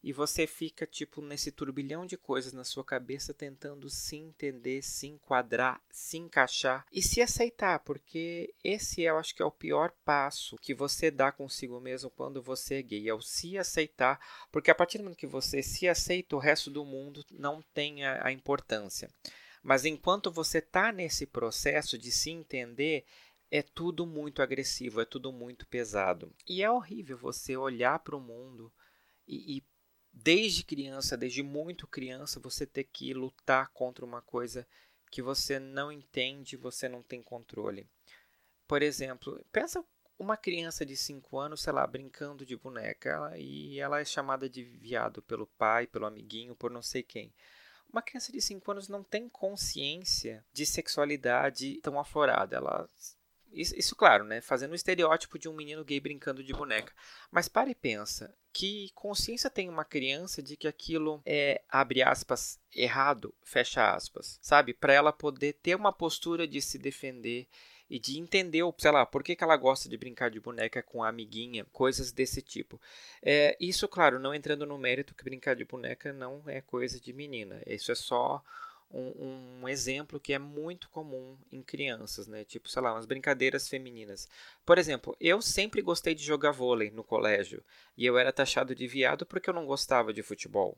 e 0.04 0.12
você 0.12 0.48
fica 0.48 0.86
tipo 0.86 1.22
nesse 1.22 1.52
turbilhão 1.52 2.06
de 2.06 2.18
coisas 2.18 2.54
na 2.54 2.64
sua 2.64 2.84
cabeça 2.84 3.34
tentando 3.34 3.90
se 3.90 4.18
entender, 4.18 4.82
se 4.82 5.08
enquadrar, 5.08 5.82
se 5.92 6.18
encaixar 6.18 6.86
e 6.92 7.02
se 7.02 7.22
aceitar, 7.22 7.80
porque 7.80 8.54
esse 8.64 9.04
eu 9.04 9.18
acho 9.18 9.36
que 9.36 9.42
é 9.42 9.46
o 9.46 9.52
pior 9.52 9.94
passo 10.04 10.58
que 10.58 10.74
você 10.74 11.12
dá 11.12 11.32
consigo 11.32 11.80
mesmo 11.80 12.10
quando 12.10 12.42
você 12.42 12.76
é 12.76 12.82
gay, 12.82 13.08
é 13.08 13.14
o 13.14 13.22
se 13.22 13.58
aceitar, 13.58 14.20
porque 14.52 14.72
a 14.72 14.76
partir 14.76 14.98
do 14.98 15.04
momento 15.04 15.20
que 15.20 15.28
você 15.28 15.62
se 15.62 15.88
aceita, 15.88 16.36
o 16.36 16.40
resto 16.40 16.70
do 16.70 16.84
mundo 16.84 17.24
não 17.32 17.62
tem 17.74 18.04
a, 18.04 18.28
a 18.28 18.32
importância. 18.32 19.10
Mas 19.64 19.86
enquanto 19.86 20.32
você 20.32 20.58
está 20.58 20.92
nesse 20.92 21.28
processo 21.28 21.98
de 21.98 22.12
se 22.12 22.32
entender, 22.32 23.06
é 23.52 23.62
tudo 23.62 24.06
muito 24.08 24.42
agressivo, 24.42 25.02
é 25.02 25.06
tudo 25.06 25.32
muito 25.32 25.68
pesado. 25.68 26.34
E 26.48 26.64
é 26.64 26.72
horrível 26.72 27.18
você 27.18 27.58
olhar 27.58 28.00
para 28.00 28.16
o 28.16 28.22
mundo 28.22 28.74
e, 29.28 29.58
e, 29.58 29.64
desde 30.12 30.64
criança, 30.64 31.18
desde 31.18 31.44
muito 31.44 31.86
criança, 31.86 32.40
você 32.40 32.66
ter 32.66 32.86
que 32.86 33.14
lutar 33.14 33.70
contra 33.74 34.06
uma 34.06 34.22
coisa 34.22 34.66
que 35.12 35.22
você 35.22 35.60
não 35.60 35.92
entende, 35.92 36.56
você 36.56 36.88
não 36.88 37.04
tem 37.04 37.22
controle. 37.22 37.86
Por 38.66 38.82
exemplo, 38.82 39.46
pensa 39.52 39.84
uma 40.18 40.38
criança 40.38 40.86
de 40.86 40.96
5 40.96 41.38
anos, 41.38 41.62
sei 41.62 41.74
lá, 41.74 41.86
brincando 41.86 42.46
de 42.46 42.56
boneca 42.56 43.34
e 43.38 43.80
ela 43.80 44.00
é 44.00 44.06
chamada 44.06 44.48
de 44.48 44.64
viado 44.64 45.22
pelo 45.24 45.46
pai, 45.46 45.88
pelo 45.88 46.06
amiguinho, 46.06 46.56
por 46.56 46.72
não 46.72 46.82
sei 46.82 47.04
quem. 47.04 47.34
Uma 47.92 48.02
criança 48.02 48.32
de 48.32 48.40
5 48.40 48.72
anos 48.72 48.88
não 48.88 49.04
tem 49.04 49.28
consciência 49.28 50.46
de 50.54 50.66
sexualidade 50.66 51.82
tão 51.82 52.00
aflorada. 52.00 52.56
Ela 52.56 52.88
isso, 53.54 53.78
isso, 53.78 53.96
claro, 53.96 54.24
né? 54.24 54.42
Fazendo 54.42 54.72
o 54.72 54.76
estereótipo 54.76 55.38
de 55.38 55.50
um 55.50 55.54
menino 55.54 55.84
gay 55.84 56.00
brincando 56.00 56.44
de 56.44 56.54
boneca. 56.54 56.94
Mas 57.30 57.48
pare 57.48 57.72
e 57.72 57.76
pensa. 57.76 58.34
Que 58.54 58.92
consciência 58.94 59.50
tem 59.50 59.70
uma 59.70 59.86
criança 59.86 60.42
de 60.42 60.58
que 60.58 60.68
aquilo 60.68 61.22
é, 61.26 61.62
abre 61.70 62.04
aspas, 62.04 62.60
errado, 62.76 63.34
fecha 63.44 63.94
aspas, 63.94 64.38
sabe? 64.42 64.74
Para 64.74 64.94
ela 64.94 65.14
poder 65.14 65.54
ter 65.54 65.76
uma 65.76 65.94
postura 65.94 66.48
de 66.48 66.62
se 66.62 66.78
defender 66.78 67.48
e 67.90 68.00
de 68.00 68.18
entender, 68.18 68.64
sei 68.78 68.92
lá, 68.92 69.06
por 69.06 69.22
que, 69.22 69.36
que 69.36 69.44
ela 69.44 69.58
gosta 69.58 69.90
de 69.90 69.98
brincar 69.98 70.32
de 70.32 70.40
boneca 70.40 70.82
com 70.82 71.04
a 71.04 71.10
amiguinha, 71.10 71.66
coisas 71.74 72.12
desse 72.14 72.42
tipo. 72.42 72.80
É, 73.22 73.58
isso, 73.60 73.86
claro, 73.86 74.18
não 74.18 74.34
entrando 74.34 74.66
no 74.66 74.78
mérito 74.78 75.14
que 75.14 75.26
brincar 75.26 75.58
de 75.58 75.66
boneca 75.66 76.14
não 76.14 76.42
é 76.48 76.62
coisa 76.62 77.02
de 77.02 77.12
menina. 77.12 77.62
Isso 77.68 77.92
é 77.92 77.96
só 77.96 78.42
um, 78.94 79.62
um, 79.62 79.70
exemplo 79.70 80.20
que 80.20 80.34
é 80.34 80.40
muito 80.40 80.90
comum 80.90 81.38
em 81.52 81.62
crianças, 81.62 82.28
né? 82.28 82.44
Tipo, 82.44 82.70
sei 82.70 82.82
lá, 82.82 82.94
umas 82.94 83.06
brincadeiras 83.06 83.68
femininas. 83.68 84.28
Por 84.66 84.78
exemplo, 84.78 85.16
eu 85.20 85.42
sempre 85.42 85.82
gostei 85.82 86.14
de 86.14 86.24
jogar 86.24 86.52
vôlei 86.52 86.92
no 86.92 87.04
colégio 87.04 87.64
e 87.98 88.06
eu 88.06 88.18
era 88.18 88.32
taxado 88.32 88.76
de 88.76 88.88
viado 88.88 89.26
porque 89.26 89.50
eu 89.50 89.54
não 89.54 89.66
gostava 89.66 90.14
de 90.14 90.22
futebol. 90.22 90.78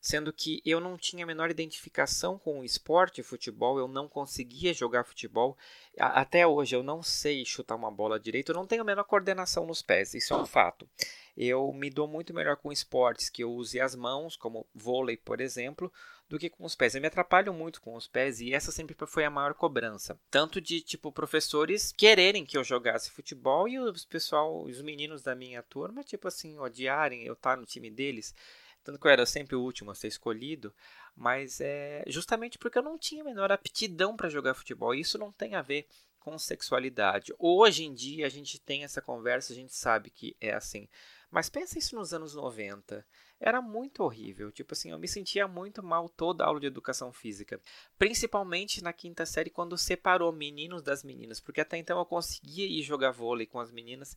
Sendo 0.00 0.32
que 0.32 0.60
eu 0.66 0.80
não 0.80 0.98
tinha 0.98 1.24
a 1.24 1.26
menor 1.26 1.48
identificação 1.48 2.36
com 2.36 2.58
o 2.58 2.64
esporte 2.64 3.22
futebol, 3.22 3.78
eu 3.78 3.86
não 3.86 4.08
conseguia 4.08 4.74
jogar 4.74 5.04
futebol. 5.04 5.56
Até 5.96 6.44
hoje 6.44 6.74
eu 6.74 6.82
não 6.82 7.04
sei 7.04 7.44
chutar 7.44 7.76
uma 7.76 7.90
bola 7.90 8.18
direito, 8.18 8.50
eu 8.50 8.56
não 8.56 8.66
tenho 8.66 8.82
a 8.82 8.84
menor 8.84 9.04
coordenação 9.04 9.64
nos 9.64 9.80
pés, 9.80 10.12
isso 10.12 10.34
é 10.34 10.36
um 10.36 10.46
fato. 10.46 10.88
eu 11.36 11.72
me 11.72 11.88
dou 11.88 12.08
muito 12.08 12.34
melhor 12.34 12.56
com 12.56 12.72
esportes 12.72 13.30
que 13.30 13.44
eu 13.44 13.52
use 13.52 13.80
as 13.80 13.94
mãos, 13.94 14.36
como 14.36 14.66
vôlei, 14.74 15.16
por 15.16 15.40
exemplo, 15.40 15.92
do 16.32 16.38
que 16.38 16.48
com 16.48 16.64
os 16.64 16.74
pés. 16.74 16.94
Eu 16.94 17.00
me 17.02 17.08
atrapalho 17.08 17.52
muito 17.52 17.78
com 17.82 17.94
os 17.94 18.08
pés 18.08 18.40
e 18.40 18.54
essa 18.54 18.72
sempre 18.72 18.96
foi 19.06 19.22
a 19.22 19.30
maior 19.30 19.52
cobrança. 19.52 20.18
Tanto 20.30 20.62
de, 20.62 20.80
tipo, 20.80 21.12
professores 21.12 21.92
quererem 21.92 22.46
que 22.46 22.56
eu 22.56 22.64
jogasse 22.64 23.10
futebol 23.10 23.68
e 23.68 23.78
os 23.78 24.06
pessoal, 24.06 24.62
os 24.62 24.80
meninos 24.80 25.20
da 25.20 25.34
minha 25.34 25.62
turma, 25.62 26.02
tipo 26.02 26.26
assim, 26.26 26.58
odiarem 26.58 27.22
eu 27.24 27.34
estar 27.34 27.54
no 27.58 27.66
time 27.66 27.90
deles. 27.90 28.34
Tanto 28.82 28.98
que 28.98 29.06
eu 29.06 29.10
era 29.10 29.26
sempre 29.26 29.54
o 29.54 29.60
último 29.60 29.90
a 29.90 29.94
ser 29.94 30.08
escolhido, 30.08 30.74
mas 31.14 31.60
é 31.60 32.02
justamente 32.06 32.58
porque 32.58 32.78
eu 32.78 32.82
não 32.82 32.96
tinha 32.96 33.20
a 33.20 33.26
menor 33.26 33.52
aptidão 33.52 34.16
para 34.16 34.30
jogar 34.30 34.54
futebol. 34.54 34.94
E 34.94 35.00
isso 35.00 35.18
não 35.18 35.30
tem 35.30 35.54
a 35.54 35.60
ver 35.60 35.86
com 36.18 36.38
sexualidade. 36.38 37.34
Hoje 37.38 37.84
em 37.84 37.92
dia 37.92 38.24
a 38.24 38.30
gente 38.30 38.58
tem 38.58 38.84
essa 38.84 39.02
conversa, 39.02 39.52
a 39.52 39.56
gente 39.56 39.74
sabe 39.74 40.08
que 40.08 40.34
é 40.40 40.54
assim. 40.54 40.88
Mas 41.30 41.50
pensa 41.50 41.78
isso 41.78 41.94
nos 41.94 42.14
anos 42.14 42.34
90. 42.34 43.04
Era 43.44 43.60
muito 43.60 44.04
horrível. 44.04 44.52
Tipo 44.52 44.72
assim, 44.72 44.92
eu 44.92 44.98
me 45.00 45.08
sentia 45.08 45.48
muito 45.48 45.82
mal 45.82 46.08
toda 46.08 46.44
a 46.44 46.46
aula 46.46 46.60
de 46.60 46.68
educação 46.68 47.12
física. 47.12 47.60
Principalmente 47.98 48.82
na 48.84 48.92
quinta 48.92 49.26
série, 49.26 49.50
quando 49.50 49.76
separou 49.76 50.32
meninos 50.32 50.80
das 50.80 51.02
meninas. 51.02 51.40
Porque 51.40 51.60
até 51.60 51.76
então 51.76 51.98
eu 51.98 52.06
conseguia 52.06 52.64
ir 52.64 52.82
jogar 52.82 53.10
vôlei 53.10 53.44
com 53.44 53.58
as 53.58 53.72
meninas. 53.72 54.16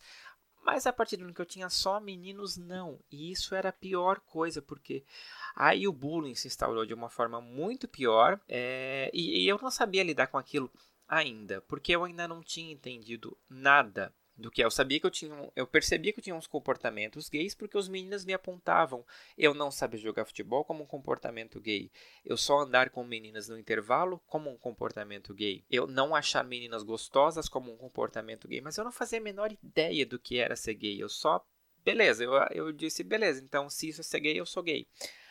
Mas 0.63 0.85
a 0.85 0.93
partir 0.93 1.17
do 1.17 1.23
ano 1.23 1.33
que 1.33 1.41
eu 1.41 1.45
tinha 1.45 1.69
só 1.69 1.99
meninos, 1.99 2.55
não. 2.55 2.99
E 3.11 3.31
isso 3.31 3.55
era 3.55 3.69
a 3.69 3.73
pior 3.73 4.19
coisa, 4.19 4.61
porque 4.61 5.03
aí 5.55 5.87
o 5.87 5.93
bullying 5.93 6.35
se 6.35 6.47
instaurou 6.47 6.85
de 6.85 6.93
uma 6.93 7.09
forma 7.09 7.41
muito 7.41 7.87
pior. 7.87 8.39
É, 8.47 9.09
e, 9.11 9.43
e 9.43 9.47
eu 9.47 9.57
não 9.59 9.71
sabia 9.71 10.03
lidar 10.03 10.27
com 10.27 10.37
aquilo 10.37 10.71
ainda, 11.07 11.61
porque 11.61 11.95
eu 11.95 12.03
ainda 12.03 12.27
não 12.27 12.43
tinha 12.43 12.71
entendido 12.71 13.35
nada 13.49 14.13
do 14.37 14.51
que. 14.51 14.63
Eu 14.63 14.71
sabia 14.71 14.99
que 14.99 15.05
eu 15.05 15.11
tinha, 15.11 15.51
eu 15.55 15.65
percebia 15.65 16.11
que 16.11 16.19
eu 16.19 16.23
tinha 16.23 16.35
uns 16.35 16.47
comportamentos 16.47 17.29
gays 17.29 17.55
porque 17.55 17.77
os 17.77 17.87
meninos 17.87 18.25
me 18.25 18.33
apontavam. 18.33 19.05
Eu 19.37 19.53
não 19.53 19.71
sabia 19.71 19.99
jogar 19.99 20.25
futebol 20.25 20.63
como 20.63 20.83
um 20.83 20.87
comportamento 20.87 21.59
gay. 21.59 21.91
Eu 22.23 22.37
só 22.37 22.59
andar 22.59 22.89
com 22.89 23.03
meninas 23.03 23.47
no 23.47 23.57
intervalo 23.57 24.21
como 24.27 24.49
um 24.49 24.57
comportamento 24.57 25.33
gay. 25.33 25.63
Eu 25.69 25.87
não 25.87 26.15
achar 26.15 26.43
meninas 26.43 26.83
gostosas 26.83 27.47
como 27.47 27.71
um 27.71 27.77
comportamento 27.77 28.47
gay, 28.47 28.61
mas 28.61 28.77
eu 28.77 28.83
não 28.83 28.91
fazia 28.91 29.19
a 29.19 29.23
menor 29.23 29.51
ideia 29.51 30.05
do 30.05 30.19
que 30.19 30.37
era 30.37 30.55
ser 30.55 30.73
gay. 30.73 31.01
Eu 31.01 31.09
só, 31.09 31.45
beleza, 31.83 32.23
eu, 32.23 32.33
eu 32.51 32.71
disse, 32.71 33.03
beleza, 33.03 33.41
então 33.43 33.69
se 33.69 33.89
isso 33.89 34.01
é 34.01 34.03
ser 34.03 34.19
gay, 34.19 34.39
eu 34.39 34.45
sou 34.45 34.63
gay. 34.63 34.87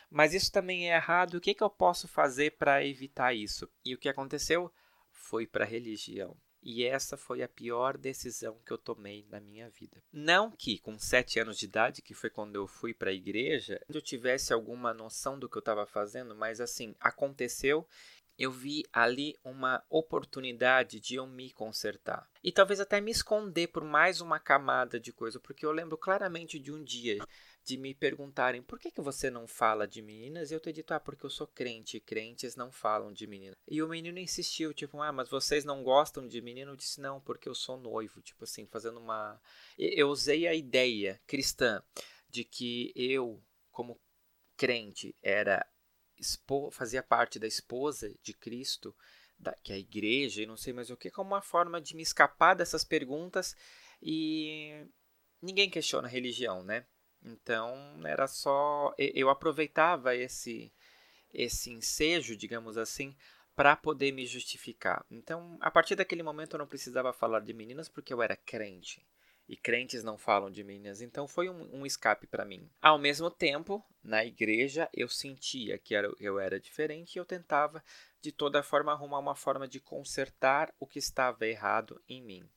Mas 0.09 0.33
isso 0.33 0.51
também 0.51 0.91
é 0.91 0.95
errado. 0.95 1.35
O 1.35 1.41
que, 1.41 1.53
que 1.53 1.63
eu 1.63 1.69
posso 1.69 2.07
fazer 2.07 2.51
para 2.57 2.85
evitar 2.85 3.33
isso? 3.33 3.69
E 3.83 3.93
o 3.93 3.97
que 3.97 4.07
aconteceu? 4.07 4.71
foi 5.15 5.47
para 5.47 5.65
religião. 5.65 6.37
E 6.65 6.83
essa 6.83 7.15
foi 7.15 7.43
a 7.43 7.47
pior 7.47 7.95
decisão 7.95 8.59
que 8.65 8.73
eu 8.73 8.77
tomei 8.79 9.23
na 9.29 9.39
minha 9.39 9.69
vida. 9.69 10.01
Não 10.11 10.49
que 10.49 10.79
com 10.79 10.97
sete 10.97 11.39
anos 11.39 11.59
de 11.59 11.65
idade, 11.65 12.01
que 12.01 12.15
foi 12.15 12.31
quando 12.31 12.55
eu 12.55 12.65
fui 12.65 12.91
para 12.91 13.11
a 13.11 13.13
igreja, 13.13 13.79
eu 13.87 14.01
tivesse 14.01 14.51
alguma 14.51 14.91
noção 14.91 15.37
do 15.37 15.47
que 15.47 15.55
eu 15.55 15.59
estava 15.59 15.85
fazendo, 15.85 16.35
mas 16.35 16.59
assim, 16.59 16.95
aconteceu. 16.99 17.87
Eu 18.37 18.51
vi 18.51 18.83
ali 18.91 19.37
uma 19.43 19.81
oportunidade 19.89 20.99
de 20.99 21.15
eu 21.15 21.27
me 21.27 21.51
consertar. 21.51 22.27
E 22.43 22.51
talvez 22.51 22.79
até 22.79 22.99
me 22.99 23.11
esconder 23.11 23.67
por 23.67 23.83
mais 23.83 24.19
uma 24.19 24.39
camada 24.39 24.99
de 24.99 25.13
coisa, 25.13 25.39
porque 25.39 25.65
eu 25.65 25.71
lembro 25.71 25.97
claramente 25.97 26.59
de 26.59 26.71
um 26.71 26.83
dia 26.83 27.19
de 27.65 27.77
me 27.77 27.95
perguntarem 27.95 28.61
por 28.61 28.79
que, 28.79 28.91
que 28.91 29.01
você 29.01 29.31
não 29.31 29.47
fala 29.47 29.87
de 29.87 29.99
meninas, 29.99 30.51
e 30.51 30.53
eu 30.53 30.59
ter 30.59 30.71
dito, 30.71 30.93
ah, 30.93 30.99
porque 30.99 31.25
eu 31.25 31.29
sou 31.31 31.47
crente, 31.47 31.97
e 31.97 31.99
crentes 31.99 32.55
não 32.55 32.71
falam 32.71 33.11
de 33.11 33.25
meninas. 33.25 33.55
E 33.67 33.81
o 33.81 33.87
menino 33.87 34.19
insistiu, 34.19 34.71
tipo, 34.71 35.01
ah, 35.01 35.11
mas 35.11 35.27
vocês 35.27 35.65
não 35.65 35.83
gostam 35.83 36.27
de 36.27 36.39
menino? 36.41 36.71
Eu 36.71 36.75
disse, 36.75 37.01
não, 37.01 37.19
porque 37.19 37.49
eu 37.49 37.55
sou 37.55 37.75
noivo, 37.75 38.21
tipo 38.21 38.43
assim, 38.43 38.67
fazendo 38.67 38.99
uma. 38.99 39.41
Eu 39.77 40.09
usei 40.09 40.47
a 40.47 40.53
ideia 40.53 41.19
cristã 41.25 41.81
de 42.29 42.43
que 42.43 42.93
eu, 42.95 43.43
como 43.71 43.99
crente, 44.55 45.15
era 45.21 45.65
fazia 46.71 47.03
parte 47.03 47.39
da 47.39 47.47
esposa 47.47 48.13
de 48.21 48.33
Cristo, 48.33 48.95
da, 49.37 49.53
que 49.53 49.73
é 49.73 49.75
a 49.75 49.79
igreja, 49.79 50.43
e 50.43 50.45
não 50.45 50.55
sei 50.55 50.71
mais 50.71 50.89
o 50.89 50.95
que, 50.95 51.09
como 51.09 51.31
uma 51.31 51.41
forma 51.41 51.81
de 51.81 51.95
me 51.95 52.03
escapar 52.03 52.55
dessas 52.55 52.83
perguntas 52.83 53.55
e 54.01 54.85
ninguém 55.41 55.69
questiona 55.69 56.07
a 56.07 56.11
religião, 56.11 56.63
né? 56.63 56.85
Então 57.25 57.75
era 58.05 58.27
só 58.27 58.93
eu 58.97 59.29
aproveitava 59.29 60.15
esse 60.15 60.71
esse 61.33 61.69
ensejo, 61.69 62.37
digamos 62.37 62.77
assim, 62.77 63.13
para 63.55 63.75
poder 63.75 64.13
me 64.13 64.25
justificar. 64.25 65.05
Então, 65.11 65.57
a 65.59 65.69
partir 65.69 65.95
daquele 65.95 66.23
momento 66.23 66.53
eu 66.53 66.59
não 66.59 66.67
precisava 66.67 67.11
falar 67.11 67.41
de 67.41 67.53
meninas 67.53 67.89
porque 67.89 68.13
eu 68.13 68.21
era 68.21 68.37
crente. 68.37 69.05
E 69.47 69.55
crentes 69.55 70.03
não 70.03 70.17
falam 70.17 70.49
de 70.49 70.63
meninas, 70.63 71.01
então 71.01 71.27
foi 71.27 71.49
um, 71.49 71.81
um 71.81 71.85
escape 71.85 72.25
para 72.25 72.43
mim. 72.43 72.67
Ao 72.81 72.97
mesmo 72.97 73.29
tempo, 73.29 73.85
na 74.03 74.25
igreja, 74.25 74.89
eu 74.91 75.07
sentia 75.07 75.77
que 75.77 75.93
era, 75.93 76.11
eu 76.19 76.39
era 76.39 76.59
diferente 76.59 77.15
e 77.15 77.19
eu 77.19 77.25
tentava, 77.25 77.83
de 78.21 78.31
toda 78.31 78.63
forma, 78.63 78.91
arrumar 78.91 79.19
uma 79.19 79.35
forma 79.35 79.67
de 79.67 79.79
consertar 79.79 80.73
o 80.79 80.87
que 80.87 80.97
estava 80.97 81.45
errado 81.45 82.01
em 82.09 82.23
mim. 82.23 82.49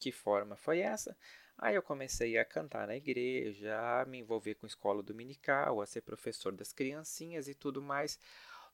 Que 0.00 0.10
forma 0.10 0.56
foi 0.56 0.80
essa? 0.80 1.16
Aí 1.58 1.74
eu 1.74 1.82
comecei 1.82 2.36
a 2.36 2.44
cantar 2.44 2.86
na 2.86 2.96
igreja, 2.96 3.74
a 4.00 4.04
me 4.04 4.18
envolver 4.18 4.54
com 4.56 4.66
escola 4.66 5.02
dominical, 5.02 5.80
a 5.80 5.86
ser 5.86 6.02
professor 6.02 6.52
das 6.52 6.72
criancinhas 6.72 7.48
e 7.48 7.54
tudo 7.54 7.80
mais, 7.80 8.18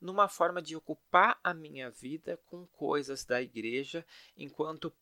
numa 0.01 0.29
forma 0.29 0.61
de 0.61 0.75
ocupar 0.75 1.39
a 1.45 1.55
minha 1.55 1.91
vida 1.91 2.37
com 2.47 2.67
coisas 2.67 3.25
da 3.25 3.41
igreja, 3.41 4.05
enquanto 4.37 4.93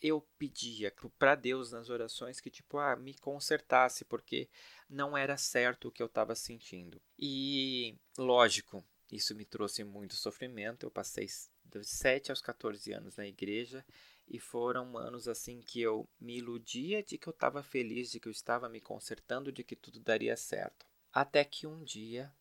eu 0.00 0.20
pedia 0.36 0.92
para 1.18 1.34
Deus 1.34 1.70
nas 1.70 1.88
orações 1.88 2.40
que 2.40 2.50
tipo, 2.50 2.76
ah, 2.76 2.96
me 2.96 3.14
consertasse, 3.14 4.04
porque 4.04 4.48
não 4.90 5.16
era 5.16 5.36
certo 5.36 5.88
o 5.88 5.92
que 5.92 6.02
eu 6.02 6.06
estava 6.06 6.34
sentindo. 6.34 7.00
E 7.18 7.96
lógico, 8.18 8.84
isso 9.10 9.34
me 9.34 9.44
trouxe 9.44 9.84
muito 9.84 10.16
sofrimento. 10.16 10.84
Eu 10.84 10.90
passei 10.90 11.28
dos 11.64 11.88
7 11.88 12.30
aos 12.30 12.40
14 12.40 12.92
anos 12.92 13.16
na 13.16 13.26
igreja 13.26 13.84
e 14.32 14.40
foram 14.40 14.96
anos 14.96 15.28
assim 15.28 15.60
que 15.60 15.78
eu 15.78 16.08
me 16.18 16.38
iludia 16.38 17.02
de 17.02 17.18
que 17.18 17.28
eu 17.28 17.32
estava 17.32 17.62
feliz, 17.62 18.10
de 18.10 18.18
que 18.18 18.26
eu 18.26 18.32
estava 18.32 18.66
me 18.66 18.80
consertando, 18.80 19.52
de 19.52 19.62
que 19.62 19.76
tudo 19.76 20.00
daria 20.00 20.34
certo. 20.38 20.86
Até 21.12 21.44
que 21.44 21.66
um 21.66 21.84
dia, 21.84 22.34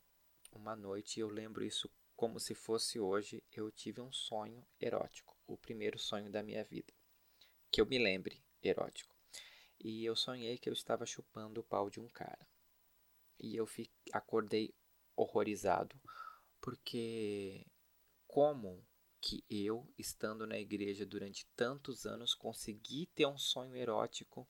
uma 0.54 0.74
noite, 0.74 1.20
eu 1.20 1.28
lembro 1.28 1.66
isso 1.66 1.92
como 2.16 2.40
se 2.40 2.56
fosse 2.56 2.98
hoje, 2.98 3.44
eu 3.52 3.70
tive 3.70 4.00
um 4.00 4.10
sonho 4.10 4.66
erótico, 4.80 5.38
o 5.46 5.58
primeiro 5.58 6.00
sonho 6.00 6.32
da 6.32 6.42
minha 6.42 6.64
vida, 6.64 6.94
que 7.70 7.82
eu 7.82 7.86
me 7.86 8.00
lembre 8.00 8.42
erótico. 8.64 9.14
E 9.78 10.06
eu 10.06 10.16
sonhei 10.16 10.58
que 10.58 10.70
eu 10.70 10.74
estava 10.74 11.06
chupando 11.06 11.60
o 11.60 11.64
pau 11.64 11.90
de 11.90 12.00
um 12.00 12.08
cara. 12.08 12.48
E 13.38 13.54
eu 13.54 13.68
fi, 13.68 13.92
acordei 14.14 14.74
horrorizado, 15.14 16.00
porque 16.62 17.66
como 18.28 18.82
que 19.22 19.46
eu, 19.50 19.88
estando 19.98 20.48
na 20.48 20.58
igreja 20.58 21.06
durante 21.06 21.46
tantos 21.56 22.08
anos, 22.08 22.34
consegui 22.34 23.06
ter 23.14 23.28
um 23.28 23.38
sonho 23.38 23.76
erótico 23.76 24.48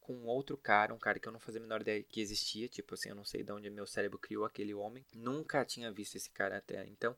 com 0.00 0.24
outro 0.24 0.56
cara, 0.56 0.94
um 0.94 0.98
cara 0.98 1.18
que 1.18 1.28
eu 1.28 1.32
não 1.32 1.40
fazia 1.40 1.60
a 1.60 1.62
menor 1.62 1.82
ideia 1.82 2.02
que 2.02 2.20
existia, 2.20 2.68
tipo 2.68 2.94
assim, 2.94 3.10
eu 3.10 3.14
não 3.14 3.24
sei 3.24 3.42
de 3.42 3.52
onde 3.52 3.68
meu 3.68 3.86
cérebro 3.86 4.18
criou 4.18 4.44
aquele 4.44 4.72
homem, 4.72 5.04
nunca 5.12 5.64
tinha 5.64 5.92
visto 5.92 6.16
esse 6.16 6.30
cara 6.30 6.56
até 6.56 6.86
então. 6.86 7.16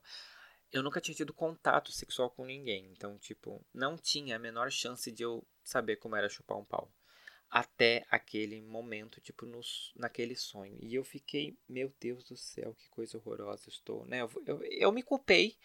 Eu 0.71 0.83
nunca 0.83 0.99
tinha 0.99 1.15
tido 1.15 1.33
contato 1.33 1.91
sexual 1.91 2.29
com 2.29 2.45
ninguém, 2.45 2.87
então, 2.91 3.17
tipo, 3.17 3.63
não 3.73 3.97
tinha 3.97 4.35
a 4.35 4.39
menor 4.39 4.71
chance 4.71 5.11
de 5.11 5.23
eu 5.23 5.45
saber 5.63 5.95
como 5.95 6.15
era 6.15 6.29
chupar 6.29 6.57
um 6.57 6.65
pau. 6.65 6.91
Até 7.49 8.05
aquele 8.11 8.61
momento, 8.61 9.19
tipo, 9.21 9.45
nos, 9.45 9.91
naquele 9.95 10.35
sonho. 10.35 10.77
E 10.81 10.93
eu 10.93 11.03
fiquei, 11.03 11.57
meu 11.67 11.91
Deus 11.99 12.25
do 12.25 12.37
céu, 12.37 12.75
que 12.75 12.87
coisa 12.89 13.17
horrorosa 13.17 13.69
estou, 13.69 14.05
né? 14.05 14.21
Eu, 14.21 14.29
eu, 14.45 14.63
eu 14.63 14.91
me 14.91 15.01
culpei 15.01 15.57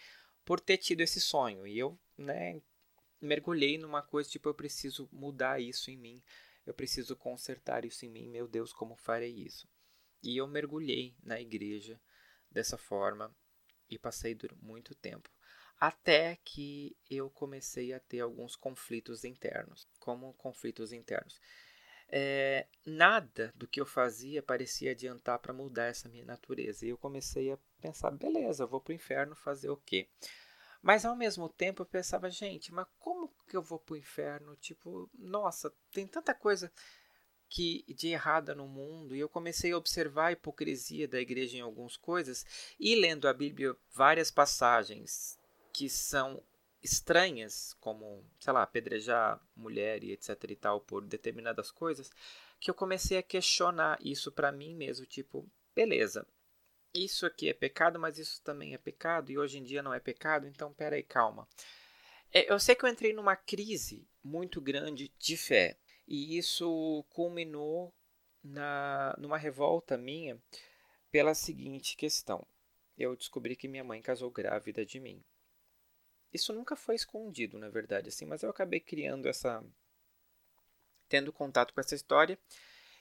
por 0.44 0.60
ter 0.60 0.76
tido 0.78 1.00
esse 1.00 1.20
sonho. 1.20 1.66
E 1.66 1.78
eu, 1.78 1.98
né, 2.16 2.60
mergulhei 3.20 3.78
numa 3.78 4.02
coisa 4.02 4.28
tipo, 4.28 4.48
eu 4.48 4.54
preciso 4.54 5.08
mudar 5.12 5.60
isso 5.60 5.90
em 5.90 5.96
mim. 5.96 6.22
Eu 6.66 6.74
preciso 6.74 7.16
consertar 7.16 7.84
isso 7.84 8.04
em 8.06 8.10
mim. 8.10 8.28
Meu 8.28 8.46
Deus, 8.46 8.72
como 8.72 8.96
farei 8.96 9.32
isso? 9.32 9.68
E 10.22 10.36
eu 10.36 10.46
mergulhei 10.46 11.14
na 11.22 11.40
igreja 11.40 12.00
dessa 12.50 12.78
forma 12.78 13.34
e 13.90 13.98
passei 13.98 14.36
muito 14.62 14.94
tempo. 14.94 15.28
Até 15.78 16.38
que 16.44 16.96
eu 17.10 17.28
comecei 17.28 17.92
a 17.92 18.00
ter 18.00 18.20
alguns 18.20 18.56
conflitos 18.56 19.24
internos. 19.24 19.86
Como 19.98 20.32
conflitos 20.34 20.92
internos? 20.92 21.40
É, 22.08 22.66
nada 22.86 23.52
do 23.56 23.66
que 23.66 23.80
eu 23.80 23.86
fazia 23.86 24.42
parecia 24.42 24.92
adiantar 24.92 25.38
para 25.40 25.52
mudar 25.52 25.86
essa 25.86 26.08
minha 26.08 26.24
natureza. 26.24 26.86
E 26.86 26.90
eu 26.90 26.96
comecei 26.96 27.52
a 27.52 27.58
pensar, 27.84 28.10
beleza, 28.12 28.64
eu 28.64 28.68
vou 28.68 28.80
para 28.80 28.92
o 28.92 28.94
inferno 28.94 29.36
fazer 29.36 29.68
o 29.68 29.76
quê? 29.76 30.08
Mas 30.80 31.04
ao 31.04 31.14
mesmo 31.14 31.50
tempo 31.50 31.82
eu 31.82 31.86
pensava, 31.86 32.30
gente, 32.30 32.72
mas 32.72 32.86
como 32.98 33.30
que 33.46 33.56
eu 33.56 33.62
vou 33.62 33.78
para 33.78 33.92
o 33.92 33.96
inferno? 33.96 34.56
Tipo, 34.56 35.10
nossa, 35.18 35.70
tem 35.92 36.06
tanta 36.06 36.34
coisa 36.34 36.72
que 37.48 37.84
de 37.88 38.08
errada 38.08 38.54
no 38.54 38.66
mundo. 38.66 39.14
E 39.14 39.20
eu 39.20 39.28
comecei 39.28 39.72
a 39.72 39.76
observar 39.76 40.26
a 40.26 40.32
hipocrisia 40.32 41.06
da 41.06 41.20
igreja 41.20 41.58
em 41.58 41.60
algumas 41.60 41.96
coisas 41.96 42.44
e 42.80 42.94
lendo 42.96 43.28
a 43.28 43.34
Bíblia 43.34 43.76
várias 43.92 44.30
passagens 44.30 45.38
que 45.72 45.88
são 45.88 46.42
estranhas, 46.82 47.74
como, 47.80 48.24
sei 48.38 48.52
lá, 48.52 48.62
apedrejar 48.62 49.40
mulher 49.56 50.02
e 50.04 50.12
etc 50.12 50.30
e 50.48 50.56
tal 50.56 50.80
por 50.80 51.02
determinadas 51.02 51.70
coisas, 51.70 52.10
que 52.60 52.70
eu 52.70 52.74
comecei 52.74 53.18
a 53.18 53.22
questionar 53.22 53.98
isso 54.00 54.32
para 54.32 54.52
mim 54.52 54.74
mesmo, 54.74 55.06
tipo, 55.06 55.50
beleza, 55.74 56.26
isso 56.94 57.26
aqui 57.26 57.48
é 57.48 57.52
pecado, 57.52 57.98
mas 57.98 58.18
isso 58.18 58.40
também 58.42 58.74
é 58.74 58.78
pecado 58.78 59.30
e 59.30 59.38
hoje 59.38 59.58
em 59.58 59.62
dia 59.64 59.82
não 59.82 59.92
é 59.92 60.00
pecado, 60.00 60.46
então 60.46 60.72
peraí, 60.72 61.02
calma. 61.02 61.48
É, 62.32 62.50
eu 62.52 62.58
sei 62.58 62.74
que 62.74 62.84
eu 62.84 62.88
entrei 62.88 63.12
numa 63.12 63.36
crise 63.36 64.08
muito 64.22 64.60
grande 64.60 65.12
de 65.18 65.36
fé 65.36 65.76
e 66.06 66.36
isso 66.38 67.04
culminou 67.10 67.94
na, 68.42 69.14
numa 69.18 69.38
revolta 69.38 69.96
minha 69.96 70.40
pela 71.10 71.34
seguinte 71.34 71.96
questão. 71.96 72.46
Eu 72.96 73.16
descobri 73.16 73.56
que 73.56 73.68
minha 73.68 73.84
mãe 73.84 74.00
casou 74.02 74.30
grávida 74.30 74.84
de 74.84 75.00
mim. 75.00 75.24
Isso 76.32 76.52
nunca 76.52 76.74
foi 76.74 76.96
escondido, 76.96 77.58
na 77.58 77.68
verdade, 77.68 78.08
assim, 78.08 78.24
mas 78.24 78.42
eu 78.42 78.50
acabei 78.50 78.80
criando 78.80 79.28
essa 79.28 79.64
tendo 81.08 81.32
contato 81.32 81.72
com 81.72 81.80
essa 81.80 81.94
história 81.94 82.38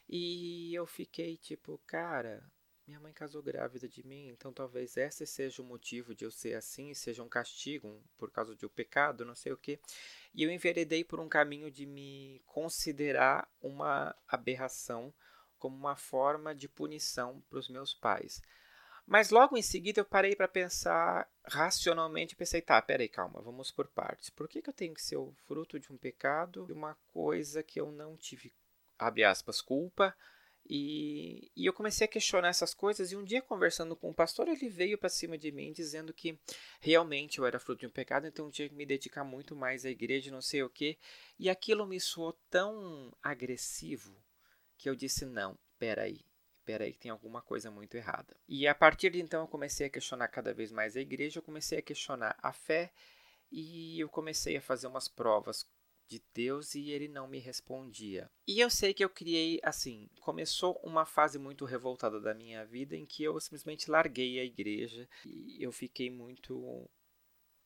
e 0.07 0.73
eu 0.75 0.85
fiquei 0.85 1.37
tipo, 1.37 1.81
cara, 1.87 2.43
minha 2.85 2.99
mãe 2.99 3.13
casou 3.13 3.41
grávida 3.41 3.87
de 3.87 4.05
mim, 4.05 4.27
então 4.27 4.51
talvez 4.51 4.97
esse 4.97 5.25
seja 5.25 5.61
o 5.61 5.65
motivo 5.65 6.13
de 6.13 6.25
eu 6.25 6.31
ser 6.31 6.55
assim, 6.55 6.93
seja 6.93 7.23
um 7.23 7.29
castigo 7.29 7.87
um, 7.87 8.01
por 8.17 8.29
causa 8.29 8.55
de 8.55 8.65
um 8.65 8.69
pecado, 8.69 9.25
não 9.25 9.35
sei 9.35 9.53
o 9.53 9.57
que. 9.57 9.79
E 10.33 10.43
eu 10.43 10.51
enveredei 10.51 11.03
por 11.03 11.19
um 11.19 11.29
caminho 11.29 11.71
de 11.71 11.85
me 11.85 12.41
considerar 12.45 13.49
uma 13.61 14.15
aberração 14.27 15.13
como 15.57 15.77
uma 15.77 15.95
forma 15.95 16.53
de 16.53 16.67
punição 16.67 17.41
para 17.49 17.59
os 17.59 17.69
meus 17.69 17.93
pais. 17.93 18.41
Mas 19.05 19.29
logo 19.29 19.57
em 19.57 19.61
seguida 19.61 20.01
eu 20.01 20.05
parei 20.05 20.35
para 20.35 20.47
pensar 20.47 21.29
racionalmente, 21.45 22.35
pensei, 22.35 22.61
tá, 22.61 22.81
peraí, 22.81 23.09
calma, 23.09 23.41
vamos 23.41 23.71
por 23.71 23.87
partes. 23.87 24.29
Por 24.29 24.47
que, 24.47 24.61
que 24.61 24.69
eu 24.69 24.73
tenho 24.73 24.93
que 24.93 25.01
ser 25.01 25.17
o 25.17 25.33
fruto 25.45 25.79
de 25.79 25.91
um 25.91 25.97
pecado, 25.97 26.65
de 26.65 26.73
uma 26.73 26.95
coisa 27.13 27.61
que 27.61 27.79
eu 27.79 27.91
não 27.91 28.15
tive, 28.15 28.53
abre 28.97 29.23
aspas, 29.23 29.61
culpa, 29.61 30.15
e, 30.65 31.51
e, 31.55 31.65
eu 31.65 31.73
comecei 31.73 32.05
a 32.05 32.07
questionar 32.07 32.47
essas 32.47 32.73
coisas. 32.73 33.11
E 33.11 33.15
um 33.15 33.23
dia, 33.23 33.41
conversando 33.41 33.95
com 33.95 34.09
o 34.09 34.13
pastor, 34.13 34.47
ele 34.47 34.69
veio 34.69 34.97
para 34.97 35.09
cima 35.09 35.37
de 35.37 35.51
mim 35.51 35.73
dizendo 35.73 36.13
que 36.13 36.39
realmente 36.79 37.39
eu 37.39 37.45
era 37.45 37.59
fruto 37.59 37.81
de 37.81 37.87
um 37.87 37.91
pecado, 37.91 38.27
então 38.27 38.45
eu 38.45 38.51
tinha 38.51 38.69
que 38.69 38.75
me 38.75 38.85
dedicar 38.85 39.23
muito 39.23 39.55
mais 39.55 39.85
à 39.85 39.89
igreja, 39.89 40.31
não 40.31 40.41
sei 40.41 40.63
o 40.63 40.69
quê. 40.69 40.97
E 41.37 41.49
aquilo 41.49 41.85
me 41.85 41.99
soou 41.99 42.33
tão 42.49 43.11
agressivo 43.21 44.15
que 44.77 44.89
eu 44.89 44.95
disse: 44.95 45.25
não, 45.25 45.57
peraí, 45.77 46.25
peraí, 46.63 46.93
tem 46.93 47.11
alguma 47.11 47.41
coisa 47.41 47.69
muito 47.69 47.95
errada. 47.95 48.35
E 48.47 48.65
a 48.65 48.73
partir 48.73 49.09
de 49.09 49.21
então 49.21 49.41
eu 49.41 49.47
comecei 49.47 49.87
a 49.87 49.89
questionar 49.89 50.29
cada 50.29 50.53
vez 50.53 50.71
mais 50.71 50.95
a 50.95 51.01
igreja, 51.01 51.39
eu 51.39 51.43
comecei 51.43 51.79
a 51.79 51.81
questionar 51.81 52.37
a 52.41 52.53
fé 52.53 52.91
e 53.51 53.99
eu 53.99 54.09
comecei 54.09 54.57
a 54.57 54.61
fazer 54.61 54.87
umas 54.87 55.07
provas 55.07 55.67
de 56.07 56.21
Deus 56.33 56.75
e 56.75 56.89
ele 56.89 57.07
não 57.07 57.27
me 57.27 57.39
respondia. 57.39 58.29
E 58.47 58.59
eu 58.59 58.69
sei 58.69 58.93
que 58.93 59.03
eu 59.03 59.09
criei, 59.09 59.59
assim, 59.63 60.09
começou 60.19 60.79
uma 60.83 61.05
fase 61.05 61.39
muito 61.39 61.65
revoltada 61.65 62.19
da 62.19 62.33
minha 62.33 62.65
vida 62.65 62.95
em 62.95 63.05
que 63.05 63.23
eu 63.23 63.39
simplesmente 63.39 63.89
larguei 63.89 64.39
a 64.39 64.43
igreja 64.43 65.07
e 65.25 65.63
eu 65.63 65.71
fiquei 65.71 66.09
muito 66.09 66.89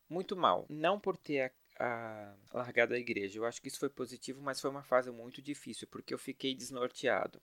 muito 0.09 0.37
mal. 0.37 0.65
Não 0.69 0.99
por 0.99 1.17
ter 1.17 1.53
a, 1.79 2.35
a 2.49 2.57
largado 2.57 2.93
a 2.93 2.99
igreja. 2.99 3.39
Eu 3.39 3.45
acho 3.45 3.61
que 3.61 3.67
isso 3.67 3.79
foi 3.79 3.89
positivo, 3.89 4.41
mas 4.41 4.59
foi 4.59 4.69
uma 4.69 4.83
fase 4.83 5.11
muito 5.11 5.41
difícil 5.41 5.87
porque 5.87 6.13
eu 6.13 6.19
fiquei 6.19 6.55
desnorteado. 6.55 7.41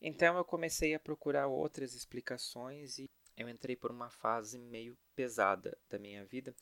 Então 0.00 0.36
eu 0.36 0.44
comecei 0.44 0.94
a 0.94 1.00
procurar 1.00 1.46
outras 1.46 1.94
explicações 1.94 2.98
e 2.98 3.10
eu 3.36 3.48
entrei 3.48 3.76
por 3.76 3.90
uma 3.90 4.10
fase 4.10 4.58
meio 4.58 4.96
pesada 5.14 5.76
da 5.88 5.98
minha 5.98 6.24
vida, 6.24 6.54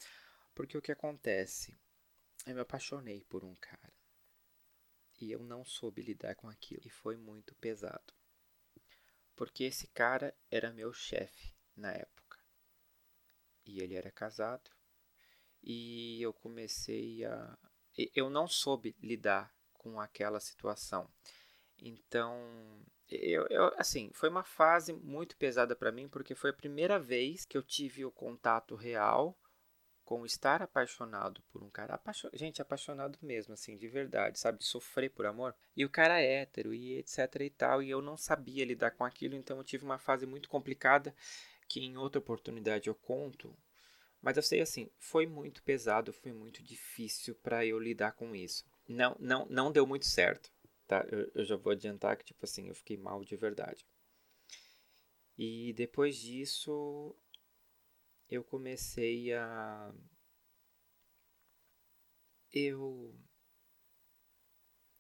porque 0.54 0.76
o 0.76 0.83
que 0.83 0.92
acontece? 0.92 1.78
Eu 2.49 2.55
me 2.55 2.62
apaixonei 2.62 3.22
por 3.25 3.44
um 3.44 3.55
cara. 3.57 3.92
E 5.20 5.31
eu 5.31 5.40
não 5.40 5.66
soube 5.66 6.01
lidar 6.01 6.35
com 6.35 6.49
aquilo. 6.49 6.83
E 6.87 6.90
foi 6.90 7.14
muito 7.14 7.55
pesado. 7.57 8.14
Porque 9.37 9.64
esse 9.64 9.87
cara 9.88 10.35
era 10.51 10.72
meu 10.72 10.92
chefe 10.92 11.55
na 11.77 11.92
época. 11.92 12.38
E 13.66 13.81
ele 13.81 13.94
era 13.94 14.11
casado. 14.11 14.70
E 15.62 16.22
eu 16.22 16.33
comecei 16.33 17.22
a. 17.25 17.59
Eu 18.14 18.31
não 18.31 18.49
soube 18.49 18.96
lidar 19.03 19.55
com 19.75 20.01
aquela 20.01 20.40
situação. 20.40 21.12
Então, 21.79 22.83
eu, 23.11 23.46
eu, 23.49 23.75
assim, 23.77 24.11
foi 24.14 24.31
uma 24.31 24.44
fase 24.44 24.92
muito 24.92 25.37
pesada 25.37 25.77
para 25.77 25.92
mim, 25.92 26.09
porque 26.09 26.35
foi 26.35 26.51
a 26.51 26.55
primeira 26.55 26.99
vez 26.99 27.44
que 27.44 27.59
eu 27.59 27.62
tive 27.62 28.05
o 28.05 28.11
contato 28.11 28.75
real 28.75 29.38
com 30.09 30.25
estar 30.25 30.62
apaixonado 30.62 31.42
por 31.53 31.62
um 31.62 31.68
cara, 31.68 31.92
apaixon... 31.92 32.31
gente, 32.33 32.62
apaixonado 32.62 33.18
mesmo, 33.21 33.53
assim, 33.53 33.77
de 33.77 33.87
verdade, 33.87 34.38
sabe, 34.38 34.57
de 34.57 34.64
sofrer 34.64 35.11
por 35.11 35.27
amor. 35.27 35.55
E 35.77 35.85
o 35.85 35.90
cara 35.90 36.18
é 36.18 36.40
hétero 36.40 36.73
e 36.73 36.97
etc 36.97 37.42
e 37.42 37.51
tal, 37.51 37.83
e 37.83 37.90
eu 37.90 38.01
não 38.01 38.16
sabia 38.16 38.64
lidar 38.64 38.92
com 38.92 39.05
aquilo, 39.05 39.35
então 39.35 39.59
eu 39.59 39.64
tive 39.64 39.85
uma 39.85 39.99
fase 39.99 40.25
muito 40.25 40.49
complicada 40.49 41.14
que 41.68 41.81
em 41.81 41.99
outra 41.99 42.21
oportunidade 42.21 42.88
eu 42.88 42.94
conto. 42.94 43.55
Mas 44.23 44.38
eu 44.38 44.42
sei 44.42 44.62
assim, 44.62 44.88
foi 44.99 45.27
muito 45.27 45.62
pesado, 45.62 46.11
foi 46.11 46.33
muito 46.33 46.62
difícil 46.62 47.35
para 47.35 47.66
eu 47.66 47.79
lidar 47.79 48.12
com 48.12 48.35
isso. 48.35 48.64
Não, 48.88 49.14
não, 49.21 49.44
não 49.51 49.71
deu 49.71 49.87
muito 49.87 50.07
certo, 50.07 50.51
tá? 50.87 51.07
Eu, 51.12 51.31
eu 51.35 51.44
já 51.44 51.57
vou 51.57 51.71
adiantar 51.71 52.16
que 52.16 52.25
tipo 52.25 52.47
assim, 52.47 52.68
eu 52.68 52.75
fiquei 52.75 52.97
mal 52.97 53.23
de 53.23 53.37
verdade. 53.37 53.87
E 55.37 55.75
depois 55.75 56.16
disso, 56.16 57.14
eu 58.29 58.45
comecei 58.45 59.33
a. 59.33 59.93
Eu. 62.53 63.14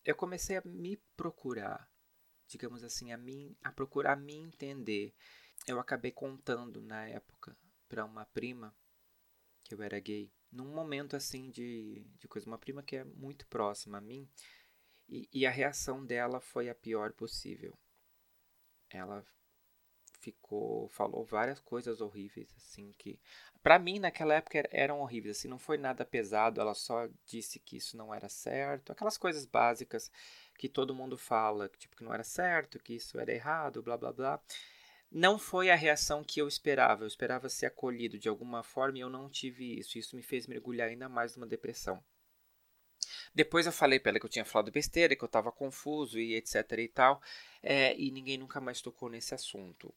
Eu 0.04 0.14
comecei 0.16 0.56
a 0.56 0.62
me 0.64 0.96
procurar, 1.16 1.90
digamos 2.46 2.82
assim, 2.82 3.12
a, 3.12 3.18
mim, 3.18 3.54
a 3.62 3.70
procurar 3.70 4.16
me 4.16 4.34
entender. 4.34 5.14
Eu 5.66 5.78
acabei 5.78 6.10
contando 6.10 6.80
na 6.80 7.06
época 7.06 7.54
para 7.88 8.04
uma 8.04 8.24
prima 8.24 8.74
que 9.64 9.74
eu 9.74 9.82
era 9.82 10.00
gay, 10.00 10.32
num 10.50 10.72
momento 10.72 11.14
assim 11.14 11.50
de, 11.50 12.06
de 12.16 12.26
coisa, 12.26 12.46
uma 12.46 12.56
prima 12.56 12.82
que 12.82 12.96
é 12.96 13.04
muito 13.04 13.46
próxima 13.48 13.98
a 13.98 14.00
mim, 14.00 14.26
e, 15.06 15.28
e 15.30 15.46
a 15.46 15.50
reação 15.50 16.04
dela 16.06 16.40
foi 16.40 16.70
a 16.70 16.74
pior 16.74 17.12
possível. 17.12 17.78
Ela 18.88 19.22
ficou, 20.20 20.88
falou 20.88 21.24
várias 21.24 21.60
coisas 21.60 22.00
horríveis, 22.00 22.48
assim, 22.56 22.92
que 22.98 23.18
para 23.62 23.78
mim 23.78 23.98
naquela 23.98 24.34
época 24.34 24.68
eram 24.70 25.00
horríveis, 25.00 25.38
assim, 25.38 25.48
não 25.48 25.58
foi 25.58 25.78
nada 25.78 26.04
pesado, 26.04 26.60
ela 26.60 26.74
só 26.74 27.08
disse 27.26 27.58
que 27.58 27.76
isso 27.76 27.96
não 27.96 28.14
era 28.14 28.28
certo, 28.28 28.92
aquelas 28.92 29.18
coisas 29.18 29.44
básicas 29.44 30.10
que 30.58 30.68
todo 30.68 30.94
mundo 30.94 31.16
fala, 31.16 31.68
tipo 31.78 31.96
que 31.96 32.04
não 32.04 32.12
era 32.12 32.24
certo, 32.24 32.78
que 32.78 32.94
isso 32.94 33.18
era 33.18 33.32
errado, 33.32 33.82
blá 33.82 33.96
blá 33.96 34.12
blá. 34.12 34.40
Não 35.10 35.38
foi 35.38 35.70
a 35.70 35.74
reação 35.74 36.22
que 36.22 36.38
eu 36.40 36.46
esperava. 36.46 37.04
Eu 37.04 37.06
esperava 37.06 37.48
ser 37.48 37.66
acolhido 37.66 38.18
de 38.18 38.28
alguma 38.28 38.62
forma 38.62 38.98
e 38.98 39.00
eu 39.00 39.08
não 39.08 39.30
tive 39.30 39.78
isso. 39.78 39.96
Isso 39.98 40.14
me 40.14 40.22
fez 40.22 40.46
mergulhar 40.46 40.88
ainda 40.88 41.08
mais 41.08 41.34
numa 41.34 41.46
depressão. 41.46 42.02
Depois 43.34 43.66
eu 43.66 43.72
falei 43.72 43.98
para 43.98 44.10
ela 44.10 44.20
que 44.20 44.26
eu 44.26 44.30
tinha 44.30 44.44
falado 44.44 44.70
besteira, 44.70 45.14
que 45.16 45.22
eu 45.22 45.26
estava 45.26 45.52
confuso 45.52 46.18
e 46.18 46.34
etc 46.34 46.72
e 46.78 46.88
tal, 46.88 47.22
é, 47.62 47.96
e 47.96 48.10
ninguém 48.10 48.38
nunca 48.38 48.60
mais 48.60 48.80
tocou 48.80 49.08
nesse 49.08 49.34
assunto 49.34 49.94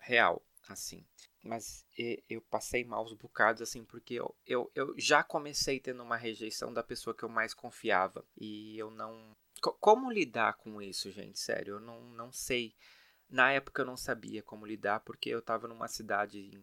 real, 0.00 0.42
assim. 0.68 1.04
Mas 1.42 1.86
eu 2.28 2.40
passei 2.42 2.84
maus 2.84 3.14
bocados, 3.14 3.62
assim, 3.62 3.84
porque 3.84 4.14
eu, 4.14 4.36
eu, 4.46 4.70
eu 4.74 4.94
já 4.98 5.22
comecei 5.22 5.80
tendo 5.80 6.02
uma 6.02 6.16
rejeição 6.16 6.72
da 6.72 6.82
pessoa 6.82 7.14
que 7.14 7.22
eu 7.22 7.28
mais 7.28 7.54
confiava. 7.54 8.24
E 8.36 8.78
eu 8.78 8.90
não. 8.90 9.34
Como 9.60 10.10
lidar 10.10 10.54
com 10.54 10.80
isso, 10.82 11.10
gente? 11.10 11.38
Sério, 11.38 11.74
eu 11.74 11.80
não, 11.80 12.00
não 12.10 12.32
sei. 12.32 12.74
Na 13.28 13.52
época 13.52 13.82
eu 13.82 13.86
não 13.86 13.96
sabia 13.96 14.42
como 14.42 14.66
lidar, 14.66 15.00
porque 15.00 15.30
eu 15.30 15.38
estava 15.38 15.66
numa 15.66 15.88
cidade 15.88 16.60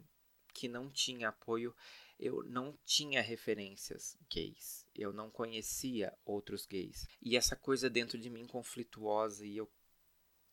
que 0.54 0.67
não 0.67 0.89
tinha 0.89 1.30
apoio, 1.30 1.76
eu 2.19 2.43
não 2.43 2.78
tinha 2.84 3.21
referências 3.21 4.17
gays, 4.30 4.86
eu 4.95 5.13
não 5.13 5.30
conhecia 5.30 6.13
outros 6.26 6.65
gays. 6.65 7.08
E 7.21 7.38
essa 7.38 7.56
coisa 7.56 7.89
dentro 7.89 8.17
de 8.17 8.30
mim 8.30 8.45
conflituosa 8.47 9.45
e 9.45 9.58
eu 9.58 9.71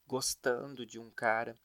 gostando 0.07 0.85
de 0.85 0.99
um 0.99 1.11
cara 1.11 1.59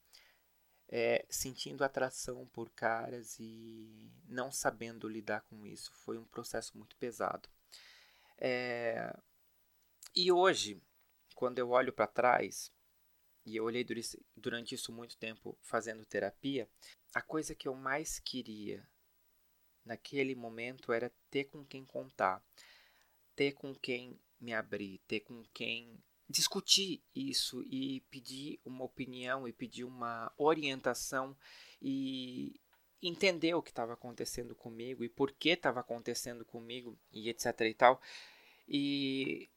é, 0.92 1.24
sentindo 1.30 1.84
atração 1.84 2.48
por 2.48 2.70
caras 2.72 3.38
e 3.40 4.12
não 4.28 4.52
sabendo 4.52 5.08
lidar 5.08 5.42
com 5.42 5.66
isso. 5.66 5.94
Foi 5.94 6.18
um 6.18 6.26
processo 6.26 6.76
muito 6.76 6.96
pesado. 6.98 7.48
É, 8.38 9.16
e 10.16 10.32
hoje, 10.32 10.82
quando 11.36 11.60
eu 11.60 11.70
olho 11.70 11.94
para 11.94 12.08
trás, 12.08 12.72
e 13.46 13.56
eu 13.56 13.64
olhei 13.64 13.86
durante 14.36 14.76
isso 14.76 14.92
muito 14.92 15.16
tempo 15.18 15.58
fazendo 15.62 16.06
terapia, 16.06 16.68
a 17.14 17.22
coisa 17.22 17.56
que 17.56 17.68
eu 17.68 17.76
mais 17.76 18.20
queria 18.20 18.88
naquele 19.86 20.36
momento 20.36 20.92
era 20.92 21.12
ter 21.30 21.46
com 21.46 21.64
quem 21.66 21.86
contar, 21.86 22.44
ter 23.36 23.54
com 23.54 23.74
quem 23.74 24.20
me 24.40 24.54
abrir, 24.54 25.00
ter 25.08 25.22
com 25.22 25.44
quem 25.54 26.02
discutir 26.30 27.02
isso 27.16 27.64
e 27.64 28.02
pedir 28.12 28.60
uma 28.64 28.86
opinião 28.86 29.48
e 29.48 29.52
pedir 29.52 29.84
uma 29.84 30.32
orientação 30.38 31.36
e 31.82 32.60
entender 33.02 33.54
o 33.56 33.62
que 33.62 33.72
estava 33.72 33.94
acontecendo 33.94 34.54
comigo 34.54 35.04
e 35.04 35.10
por 35.10 35.32
que 35.32 35.50
estava 35.50 35.80
acontecendo 35.80 36.46
comigo 36.46 36.98
e 37.12 37.30
etc 37.30 37.62
e 37.62 37.74
tal. 37.74 38.02
E 38.68 39.50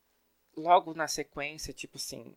logo 0.57 0.95
na 0.95 1.07
sequência, 1.07 1.75
tipo 1.75 1.99
assim, 1.99 2.35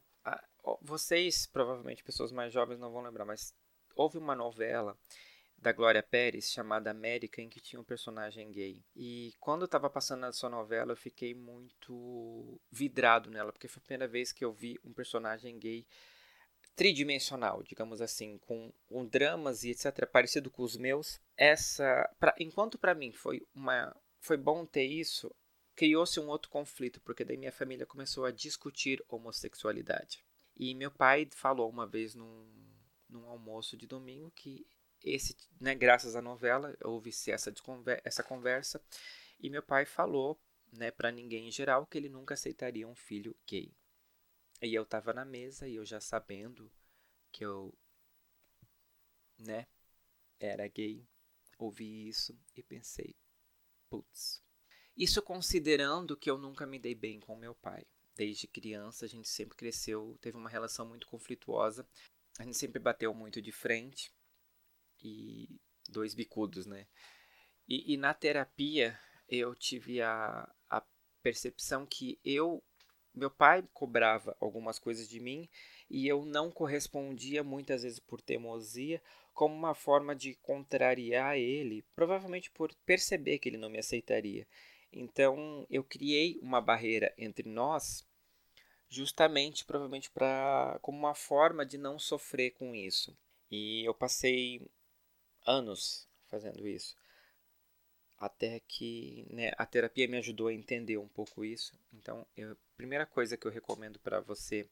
vocês, 0.82 1.45
provavelmente 1.45 2.04
pessoas 2.04 2.32
mais 2.32 2.52
jovens 2.52 2.80
não 2.80 2.91
vão 2.91 3.04
lembrar, 3.04 3.26
mas 3.26 3.54
houve 3.95 4.17
uma 4.17 4.36
novela 4.36 4.98
da 5.65 5.71
Glória 5.71 6.04
Pérez 6.04 6.51
chamada 6.51 6.91
América 6.91 7.41
em 7.41 7.49
que 7.49 7.60
tinha 7.60 7.80
um 7.80 7.84
personagem 7.84 8.51
gay. 8.51 8.86
E 8.95 9.34
quando 9.39 9.65
estava 9.65 9.89
passando 9.89 10.28
essa 10.28 10.47
novela, 10.47 10.91
eu 10.91 10.95
fiquei 10.95 11.34
muito 11.34 12.62
vidrado 12.69 13.32
nela, 13.32 13.51
porque 13.51 13.67
foi 13.67 13.82
a 13.82 13.84
primeira 13.84 14.08
vez 14.08 14.32
que 14.32 14.45
eu 14.45 14.54
vi 14.54 14.80
um 14.84 14.93
personagem 14.93 15.58
gay 15.58 15.84
tridimensional, 16.75 17.63
digamos 17.63 17.99
assim, 17.99 18.38
com, 18.38 18.71
com 18.86 19.08
dramas 19.08 19.63
e 19.63 19.71
etc, 19.71 20.06
parecido 20.06 20.51
com 20.51 20.62
os 20.62 20.78
meus. 20.78 21.19
Essa, 21.36 22.08
pra, 22.19 22.36
enquanto 22.39 22.78
para 22.78 22.93
mim 22.93 23.12
foi 23.12 23.41
uma 23.56 23.95
foi 24.19 24.38
bom 24.38 24.67
ter 24.67 24.86
isso, 24.86 25.34
criou-se 25.75 26.19
um 26.19 26.28
outro 26.28 26.51
conflito, 26.51 27.01
porque 27.01 27.25
daí 27.25 27.38
minha 27.38 27.51
família 27.51 27.88
começou 27.88 28.25
a 28.25 28.32
discutir 28.32 29.04
homossexualidade. 29.10 30.23
E 30.56 30.75
meu 30.75 30.91
pai 30.91 31.28
falou 31.32 31.67
uma 31.71 31.88
vez 31.88 32.13
num, 32.13 32.45
num 33.10 33.28
almoço 33.28 33.75
de 33.75 33.88
domingo 33.88 34.32
que 34.36 34.63
esse, 35.06 35.38
né, 35.62 35.76
graças 35.76 36.15
à 36.15 36.22
novela, 36.22 36.76
houve-se 36.84 37.32
essa, 37.32 37.54
essa 38.04 38.24
conversa 38.24 38.84
e 39.39 39.50
meu 39.52 39.62
pai 39.62 39.86
falou, 39.86 40.41
né, 40.74 40.89
para 40.89 41.12
ninguém 41.12 41.48
em 41.48 41.52
geral 41.52 41.86
que 41.86 41.98
ele 41.98 42.10
nunca 42.10 42.34
aceitaria 42.34 42.88
um 42.88 42.96
filho 42.96 43.36
gay. 43.48 43.72
E 44.62 44.74
eu 44.74 44.82
estava 44.82 45.13
na 45.13 45.24
mesa 45.24 45.68
e 45.68 45.76
eu 45.76 45.86
já 45.86 46.02
sabendo 46.02 46.72
que 47.32 47.46
eu, 47.46 47.72
né, 49.38 49.68
era 50.39 50.68
gay, 50.68 51.08
ouvi 51.60 52.08
isso 52.08 52.36
e 52.56 52.63
pensei, 52.63 53.15
putz. 53.88 54.44
Isso 54.98 55.22
considerando 55.22 56.18
que 56.18 56.32
eu 56.32 56.38
nunca 56.38 56.65
me 56.65 56.80
dei 56.80 56.96
bem 56.96 57.20
com 57.20 57.36
meu 57.36 57.54
pai. 57.54 57.86
Desde 58.15 58.48
criança 58.48 59.06
a 59.06 59.10
gente 59.10 59.28
sempre 59.28 59.58
cresceu, 59.58 60.18
teve 60.22 60.38
uma 60.38 60.50
relação 60.50 60.88
muito 60.88 61.06
conflituosa. 61.06 61.88
A 62.39 62.44
gente 62.44 62.58
sempre 62.58 62.80
bateu 62.80 63.13
muito 63.13 63.41
de 63.41 63.52
frente 63.52 64.14
e 65.06 65.60
dois 65.89 66.13
bicudos, 66.13 66.65
né? 66.65 66.88
E, 67.68 67.94
e 67.94 67.98
na 67.98 68.13
terapia 68.13 69.00
eu 69.30 69.56
tive 69.56 70.02
a, 70.02 70.50
a 70.70 70.84
percepção 71.22 71.86
que 71.86 72.20
eu 72.24 72.63
meu 73.13 73.32
pai 73.32 73.63
cobrava 73.74 74.36
algumas 74.41 74.78
coisas 74.78 75.08
de 75.08 75.22
mim 75.22 75.48
e 75.89 76.06
eu 76.06 76.26
não 76.26 76.52
correspondia 76.52 77.44
muitas 77.44 77.84
vezes 77.84 77.98
por 77.98 78.20
teimosia, 78.20 79.02
como 79.34 79.56
uma 79.56 79.74
forma 79.74 80.13
de 80.13 80.36
contrariar 80.36 81.38
ele, 81.38 81.82
provavelmente 81.96 82.52
por 82.52 82.74
perceber 82.86 83.39
que 83.39 83.48
ele 83.48 83.58
não 83.58 83.70
me 83.70 83.80
aceitaria. 83.80 84.46
Então 84.91 85.65
eu 85.70 85.82
criei 85.82 86.39
uma 86.41 86.60
barreira 86.60 87.13
entre 87.18 87.48
nós, 87.48 88.06
justamente 88.89 89.63
provavelmente 89.63 90.10
para 90.10 90.78
como 90.82 90.98
uma 90.98 91.15
forma 91.15 91.65
de 91.65 91.78
não 91.78 91.98
sofrer 91.98 92.52
com 92.52 92.76
isso. 92.76 93.18
E 93.50 93.86
eu 93.86 93.94
passei 93.94 94.68
anos 95.45 96.08
fazendo 96.27 96.67
isso 96.67 96.95
até 98.17 98.60
que 98.62 99.25
né, 99.29 99.51
a 99.58 99.65
terapia 99.65 100.08
me 100.08 100.17
ajudou 100.17 100.47
a 100.47 100.53
entender 100.53 100.97
um 100.97 101.08
pouco 101.08 101.43
isso. 101.43 101.77
Então, 101.93 102.25
eu, 102.36 102.53
a 102.53 102.58
primeira 102.77 103.05
coisa 103.05 103.38
que 103.38 103.45
eu 103.45 103.51
recomendo 103.51 103.99
para 103.99 104.19
você 104.19 104.69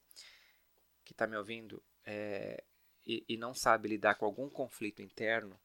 que 1.04 1.12
está 1.12 1.26
me 1.26 1.36
ouvindo 1.36 1.82
é, 2.04 2.64
e, 3.06 3.24
e, 3.28 3.36
não 3.36 3.54
sabe 3.54 3.88
lidar 3.88 4.14
com 4.14 4.24
algum 4.24 4.48
conflito 4.48 5.02
interno, 5.02 5.58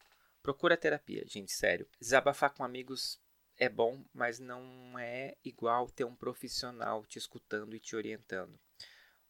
procura 0.44 0.76
terapia, 0.76 1.24
gente, 1.26 1.52
sério. 1.52 1.88
Desabafar 2.00 2.54
com 2.54 2.64
amigos 2.64 3.20
é 3.58 3.70
bom, 3.70 4.04
mas 4.14 4.40
não 4.40 5.00
é 5.00 5.36
igual 5.44 5.90
ter 5.90 6.04
um 6.04 6.16
profissional 6.16 7.06
te 7.06 7.18
escutando 7.18 7.76
e 7.76 7.80
te 7.80 7.96
orientando. 7.96 8.60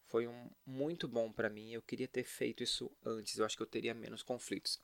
Foi 0.06 0.26
um, 0.26 0.50
muito 0.66 1.06
bom 1.06 1.32
para 1.32 1.48
mim. 1.48 1.72
Eu 1.72 1.82
queria 1.82 2.08
ter 2.08 2.24
feito 2.24 2.64
isso 2.64 2.90
antes. 3.04 3.38
Eu 3.38 3.44
acho 3.44 3.56
que 3.56 3.62
eu 3.62 3.66
teria 3.66 3.94
menos 3.94 4.24
conflitos. 4.24 4.80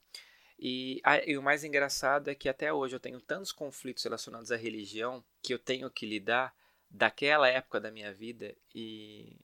E, 0.59 1.01
a, 1.05 1.19
e, 1.19 1.37
o 1.37 1.43
mais 1.43 1.65
engraçado 1.65 2.29
é 2.29 2.35
que 2.35 2.49
até 2.49 2.73
hoje 2.73 2.97
eu 2.97 3.01
tenho 3.01 3.21
tantos 3.21 3.53
conflitos 3.53 4.03
relacionados 4.03 4.51
à 4.51 4.57
religião 4.57 5.23
que 5.43 5.53
eu 5.53 5.59
tenho 5.59 5.91
que 5.91 6.07
lidar 6.07 6.55
daquela 6.89 7.49
época 7.49 7.81
da 7.81 7.91
minha 7.91 8.13
vida 8.13 8.57
e 8.75 9.39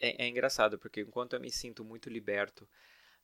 é, 0.00 0.24
é 0.24 0.28
engraçado 0.28 0.78
porque 0.78 1.02
enquanto 1.02 1.34
eu 1.34 1.40
me 1.40 1.50
sinto 1.50 1.84
muito 1.84 2.08
liberto 2.08 2.68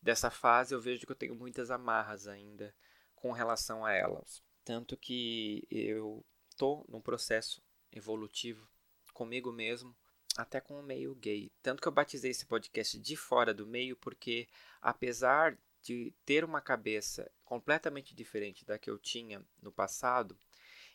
dessa 0.01 0.31
fase 0.31 0.75
eu 0.75 0.81
vejo 0.81 1.07
que 1.07 1.13
eu 1.13 1.17
tenho 1.17 1.35
muitas 1.35 1.71
amarras 1.71 2.29
ainda 2.29 2.75
com 3.17 3.33
relação 3.33 3.85
a 3.85 3.93
elas. 3.93 4.43
Tanto 4.65 4.97
que 4.97 5.67
eu 5.71 6.25
tô 6.57 6.85
num 6.89 7.01
processo 7.01 7.63
evolutivo 7.91 8.69
comigo 9.13 9.51
mesmo 9.51 9.97
até 10.37 10.61
com 10.61 10.79
o 10.79 10.83
meio 10.83 11.15
gay. 11.15 11.51
Tanto 11.63 11.81
que 11.81 11.89
eu 11.89 11.93
batizei 11.93 12.31
esse 12.31 12.47
podcast 12.47 12.99
de 12.99 13.17
fora 13.17 13.55
do 13.55 13.67
meio 13.67 13.97
porque 13.97 14.47
apesar 14.81 15.59
de 15.85 16.15
ter 16.25 16.45
uma 16.45 16.63
cabeça 16.63 17.31
completamente 17.45 18.15
diferente 18.15 18.65
da 18.65 18.79
que 18.79 18.89
eu 18.89 18.99
tinha 18.99 19.45
no 19.63 19.71
passado, 19.71 20.37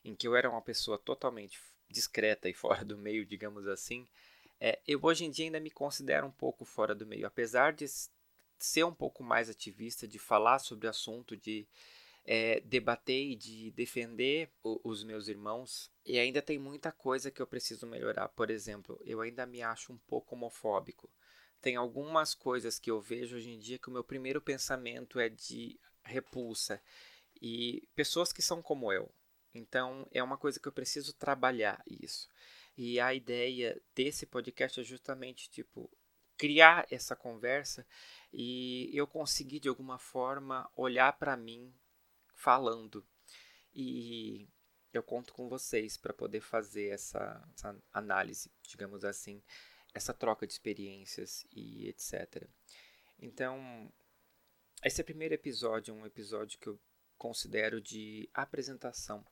em 0.04 0.16
que 0.16 0.28
eu 0.28 0.36
era 0.36 0.50
uma 0.50 0.62
pessoa 0.62 0.98
totalmente 0.98 1.62
discreta 1.88 2.50
e 2.50 2.54
fora 2.56 2.84
do 2.84 2.98
meio, 2.98 3.26
digamos 3.26 3.68
assim, 3.68 4.08
é, 4.60 4.80
eu 4.88 5.00
hoje 5.04 5.24
em 5.26 5.32
dia 5.32 5.46
ainda 5.46 5.60
me 5.60 5.70
considero 5.70 6.26
um 6.26 6.32
pouco 6.32 6.66
fora 6.66 6.94
do 6.96 7.06
meio, 7.06 7.28
apesar 7.28 7.72
de 7.72 7.86
ser 8.58 8.84
um 8.84 8.94
pouco 8.94 9.24
mais 9.24 9.50
ativista, 9.50 10.08
de 10.08 10.20
falar 10.20 10.60
sobre 10.60 10.88
o 10.88 10.90
assunto, 10.90 11.38
de 11.38 11.66
é, 12.26 12.60
debater 12.62 13.32
e 13.32 13.36
de 13.36 13.72
defender 13.72 14.50
o, 14.62 14.82
os 14.84 15.04
meus 15.04 15.28
irmãos. 15.28 15.90
E 16.06 16.20
ainda 16.20 16.42
tem 16.42 16.58
muita 16.58 16.92
coisa 16.92 17.32
que 17.32 17.42
eu 17.42 17.48
preciso 17.48 17.88
melhorar. 17.88 18.28
Por 18.30 18.50
exemplo, 18.50 19.00
eu 19.06 19.22
ainda 19.22 19.46
me 19.46 19.62
acho 19.62 19.94
um 19.94 19.98
pouco 19.98 20.36
homofóbico 20.36 21.10
tem 21.62 21.76
algumas 21.76 22.34
coisas 22.34 22.80
que 22.80 22.90
eu 22.90 23.02
vejo 23.02 23.36
hoje 23.36 23.52
em 23.52 23.60
dia 23.60 23.80
que 23.80 23.90
o 23.90 23.92
meu 23.92 24.04
primeiro 24.04 24.42
pensamento 24.42 25.20
é 25.20 25.30
de 25.30 25.80
repulsa. 26.04 26.82
E 27.42 27.88
pessoas 27.96 28.32
que 28.32 28.42
são 28.42 28.62
como 28.62 28.92
eu. 28.92 29.12
Então 29.54 30.08
é 30.12 30.22
uma 30.24 30.38
coisa 30.38 30.60
que 30.60 30.68
eu 30.68 30.72
preciso 30.72 31.14
trabalhar 31.14 31.84
isso. 31.88 32.30
E 32.78 33.00
a 33.00 33.14
ideia 33.14 33.82
desse 33.94 34.26
podcast 34.26 34.80
é 34.80 34.84
justamente 34.84 35.50
tipo 35.50 35.90
criar 36.38 36.88
essa 36.90 37.16
conversa 37.16 37.86
e 38.32 38.90
eu 38.94 39.06
conseguir 39.06 39.60
de 39.60 39.68
alguma 39.68 40.00
forma 40.00 40.70
olhar 40.76 41.12
para 41.14 41.36
mim 41.36 41.74
falando. 42.34 43.06
E 43.74 44.48
eu 44.94 45.04
conto 45.04 45.34
com 45.34 45.50
vocês 45.50 45.98
para 45.98 46.14
poder 46.14 46.40
fazer 46.40 46.88
essa, 46.88 47.46
essa 47.54 47.76
análise, 47.92 48.50
digamos 48.64 49.04
assim 49.04 49.44
essa 49.94 50.14
troca 50.14 50.46
de 50.46 50.54
experiências 50.54 51.46
e 51.52 51.88
etc. 51.88 52.48
Então, 53.20 53.92
esse 54.84 55.04
primeiro 55.04 55.34
episódio 55.34 55.94
é 55.94 55.98
um 55.98 56.06
episódio 56.06 56.60
que 56.60 56.68
eu 56.68 56.80
considero 57.18 57.82
de 57.82 58.30
apresentação, 58.34 59.26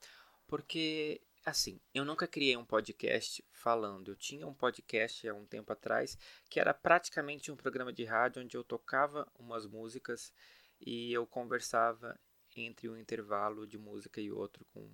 porque 0.46 1.22
assim, 1.46 1.80
eu 1.93 2.04
nunca 2.04 2.28
criei 2.28 2.58
um 2.58 2.65
podcast 2.65 3.41
falando. 3.54 4.12
Eu 4.12 4.17
tinha 4.17 4.46
um 4.46 4.54
podcast 4.54 5.26
há 5.30 5.34
um 5.34 5.46
tempo 5.46 5.72
atrás 5.72 6.17
que 6.50 6.60
era 6.60 6.74
praticamente 6.74 7.50
um 7.50 7.56
programa 7.56 7.93
de 7.93 8.04
rádio 8.04 8.43
onde 8.43 8.58
eu 8.58 8.65
tocava 8.65 9.26
umas 9.39 9.65
músicas 9.65 10.34
e 10.82 11.13
eu 11.13 11.26
conversava 11.26 12.20
entre 12.54 12.89
um 12.89 12.98
intervalo 12.98 13.65
de 13.65 13.78
música 13.78 14.20
e 14.20 14.30
outro 14.30 14.65
com 14.74 14.91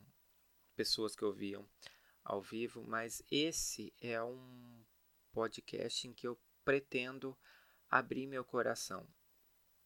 pessoas 0.76 1.16
que 1.16 1.26
ouviam 1.26 1.68
ao 2.24 2.40
vivo, 2.40 2.84
mas 2.84 3.24
esse 3.32 3.92
é 4.00 4.22
um 4.22 4.83
podcast 5.34 6.08
em 6.08 6.14
que 6.14 6.28
eu 6.28 6.40
pretendo 6.64 7.38
abrir 7.90 8.28
meu 8.28 8.46
coração, 8.46 9.08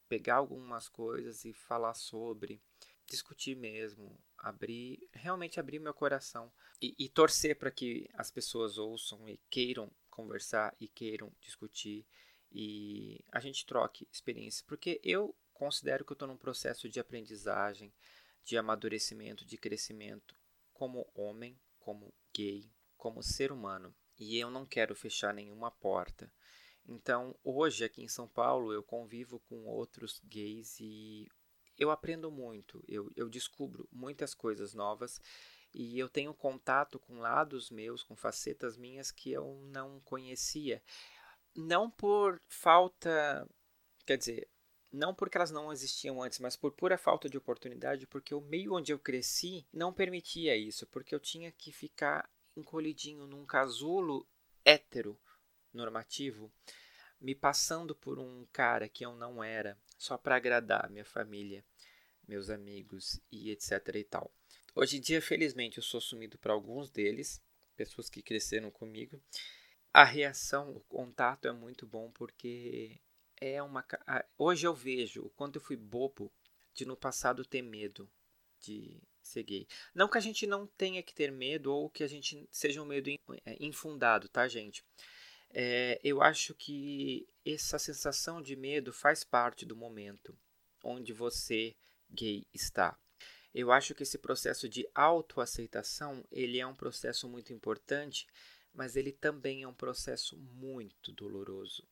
pegar 0.08 0.36
algumas 0.36 0.88
coisas 0.88 1.44
e 1.44 1.52
falar 1.52 1.94
sobre, 1.94 2.62
discutir 3.06 3.56
mesmo, 3.56 4.22
abrir, 4.36 5.08
realmente 5.12 5.58
abrir 5.58 5.78
meu 5.78 5.94
coração 5.94 6.52
e, 6.80 6.94
e 6.98 7.08
torcer 7.08 7.58
para 7.58 7.70
que 7.70 8.08
as 8.14 8.30
pessoas 8.30 8.78
ouçam 8.78 9.28
e 9.28 9.38
queiram 9.50 9.90
conversar 10.10 10.76
e 10.78 10.86
queiram 10.86 11.32
discutir 11.40 12.06
e 12.50 13.22
a 13.30 13.40
gente 13.40 13.66
troque 13.66 14.08
experiências, 14.12 14.62
porque 14.62 15.00
eu 15.02 15.34
considero 15.52 16.04
que 16.04 16.12
eu 16.12 16.14
estou 16.14 16.28
num 16.28 16.36
processo 16.36 16.88
de 16.88 17.00
aprendizagem, 17.00 17.92
de 18.44 18.56
amadurecimento, 18.56 19.44
de 19.44 19.58
crescimento 19.58 20.34
como 20.72 21.10
homem, 21.14 21.60
como 21.78 22.14
gay, 22.34 22.70
como 22.96 23.22
ser 23.22 23.52
humano 23.52 23.94
e 24.18 24.38
eu 24.38 24.50
não 24.50 24.66
quero 24.66 24.94
fechar 24.94 25.32
nenhuma 25.32 25.70
porta. 25.70 26.30
Então, 26.86 27.34
hoje 27.44 27.84
aqui 27.84 28.02
em 28.02 28.08
São 28.08 28.26
Paulo, 28.26 28.72
eu 28.72 28.82
convivo 28.82 29.38
com 29.40 29.66
outros 29.66 30.20
gays 30.24 30.80
e 30.80 31.28
eu 31.78 31.90
aprendo 31.90 32.30
muito, 32.30 32.82
eu, 32.88 33.10
eu 33.14 33.28
descubro 33.28 33.88
muitas 33.92 34.34
coisas 34.34 34.74
novas 34.74 35.20
e 35.72 35.98
eu 35.98 36.08
tenho 36.08 36.34
contato 36.34 36.98
com 36.98 37.20
lados 37.20 37.70
meus, 37.70 38.02
com 38.02 38.16
facetas 38.16 38.76
minhas 38.76 39.10
que 39.10 39.30
eu 39.30 39.60
não 39.66 40.00
conhecia. 40.00 40.82
Não 41.54 41.90
por 41.90 42.40
falta, 42.48 43.46
quer 44.06 44.16
dizer, 44.16 44.48
não 44.90 45.14
porque 45.14 45.36
elas 45.36 45.50
não 45.50 45.72
existiam 45.72 46.22
antes, 46.22 46.38
mas 46.38 46.56
por 46.56 46.72
pura 46.72 46.96
falta 46.96 47.28
de 47.28 47.36
oportunidade, 47.36 48.06
porque 48.06 48.34
o 48.34 48.40
meio 48.40 48.74
onde 48.74 48.92
eu 48.92 48.98
cresci 48.98 49.66
não 49.72 49.92
permitia 49.92 50.56
isso, 50.56 50.86
porque 50.86 51.14
eu 51.14 51.20
tinha 51.20 51.52
que 51.52 51.70
ficar 51.70 52.28
encolhidinho 52.58 53.26
num 53.26 53.44
casulo 53.44 54.26
hétero, 54.64 55.18
normativo, 55.72 56.52
me 57.20 57.34
passando 57.34 57.94
por 57.94 58.18
um 58.18 58.46
cara 58.52 58.88
que 58.88 59.04
eu 59.04 59.14
não 59.14 59.42
era, 59.42 59.78
só 59.96 60.16
para 60.16 60.36
agradar 60.36 60.90
minha 60.90 61.04
família, 61.04 61.64
meus 62.26 62.50
amigos 62.50 63.20
e 63.30 63.50
etc 63.50 63.94
e 63.94 64.04
tal. 64.04 64.32
Hoje 64.74 64.98
em 64.98 65.00
dia, 65.00 65.20
felizmente, 65.20 65.78
eu 65.78 65.82
sou 65.82 66.00
sumido 66.00 66.38
para 66.38 66.52
alguns 66.52 66.90
deles, 66.90 67.42
pessoas 67.74 68.08
que 68.08 68.22
cresceram 68.22 68.70
comigo. 68.70 69.20
A 69.92 70.04
reação, 70.04 70.70
o 70.70 70.80
contato 70.80 71.48
é 71.48 71.52
muito 71.52 71.86
bom 71.86 72.10
porque 72.12 73.00
é 73.40 73.62
uma. 73.62 73.84
Hoje 74.36 74.66
eu 74.66 74.74
vejo 74.74 75.22
o 75.22 75.30
quanto 75.30 75.56
eu 75.56 75.62
fui 75.62 75.76
bobo 75.76 76.32
de 76.74 76.84
no 76.84 76.96
passado 76.96 77.44
ter 77.44 77.62
medo 77.62 78.08
de 78.60 79.00
ser 79.28 79.42
gay. 79.42 79.66
Não 79.94 80.08
que 80.08 80.18
a 80.18 80.20
gente 80.20 80.46
não 80.46 80.66
tenha 80.66 81.02
que 81.02 81.14
ter 81.14 81.30
medo 81.30 81.72
ou 81.72 81.88
que 81.88 82.02
a 82.02 82.08
gente 82.08 82.48
seja 82.50 82.82
um 82.82 82.86
medo 82.86 83.10
é, 83.10 83.18
infundado, 83.60 84.28
tá, 84.28 84.48
gente? 84.48 84.84
É, 85.50 85.98
eu 86.02 86.22
acho 86.22 86.54
que 86.54 87.26
essa 87.44 87.78
sensação 87.78 88.42
de 88.42 88.54
medo 88.54 88.92
faz 88.92 89.24
parte 89.24 89.64
do 89.64 89.76
momento 89.76 90.36
onde 90.82 91.12
você, 91.12 91.74
gay, 92.10 92.46
está. 92.52 92.98
Eu 93.54 93.72
acho 93.72 93.94
que 93.94 94.02
esse 94.02 94.18
processo 94.18 94.68
de 94.68 94.88
autoaceitação, 94.94 96.24
ele 96.30 96.60
é 96.60 96.66
um 96.66 96.74
processo 96.74 97.28
muito 97.28 97.52
importante, 97.52 98.26
mas 98.72 98.94
ele 98.94 99.10
também 99.10 99.62
é 99.62 99.68
um 99.68 99.74
processo 99.74 100.36
muito 100.36 101.12
doloroso, 101.12 101.88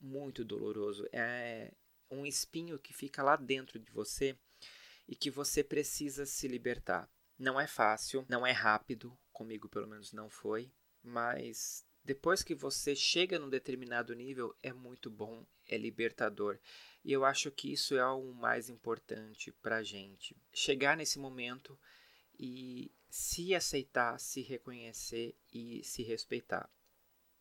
muito 0.00 0.44
doloroso. 0.44 1.06
É 1.12 1.72
um 2.10 2.24
espinho 2.24 2.78
que 2.78 2.92
fica 2.92 3.22
lá 3.22 3.36
dentro 3.36 3.78
de 3.78 3.90
você 3.90 4.38
e 5.10 5.16
que 5.16 5.28
você 5.28 5.64
precisa 5.64 6.24
se 6.24 6.46
libertar. 6.46 7.10
Não 7.36 7.60
é 7.60 7.66
fácil, 7.66 8.24
não 8.28 8.46
é 8.46 8.52
rápido, 8.52 9.18
comigo 9.32 9.68
pelo 9.68 9.88
menos 9.88 10.12
não 10.12 10.30
foi, 10.30 10.70
mas 11.02 11.84
depois 12.04 12.44
que 12.44 12.54
você 12.54 12.94
chega 12.94 13.36
num 13.36 13.50
determinado 13.50 14.14
nível, 14.14 14.54
é 14.62 14.72
muito 14.72 15.10
bom, 15.10 15.44
é 15.68 15.76
libertador. 15.76 16.60
E 17.04 17.10
eu 17.10 17.24
acho 17.24 17.50
que 17.50 17.72
isso 17.72 17.96
é 17.96 18.06
o 18.06 18.32
mais 18.32 18.70
importante 18.70 19.50
para 19.50 19.82
gente. 19.82 20.36
Chegar 20.52 20.96
nesse 20.96 21.18
momento 21.18 21.76
e 22.38 22.92
se 23.08 23.52
aceitar, 23.52 24.16
se 24.20 24.42
reconhecer 24.42 25.34
e 25.52 25.82
se 25.82 26.04
respeitar. 26.04 26.70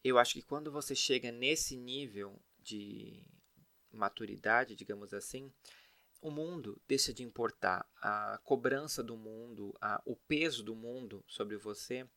Eu 0.04 0.18
acho 0.18 0.34
que 0.34 0.42
quando 0.42 0.72
você 0.72 0.96
chega 0.96 1.32
nesse 1.32 1.78
nível 1.78 2.42
de 2.58 3.24
maturidade, 3.92 4.76
digamos 4.76 5.14
assim, 5.14 5.54
o 6.22 6.30
mundo 6.32 6.82
deixa 6.88 7.14
de 7.14 7.24
importar. 7.24 7.88
A 8.02 8.40
cobrança 8.44 9.04
do 9.04 9.16
mundo, 9.16 9.76
a, 9.80 10.02
o 10.06 10.16
peso 10.16 10.64
do 10.64 10.76
mundo 10.76 11.24
sobre 11.28 11.58
você, 11.58 12.08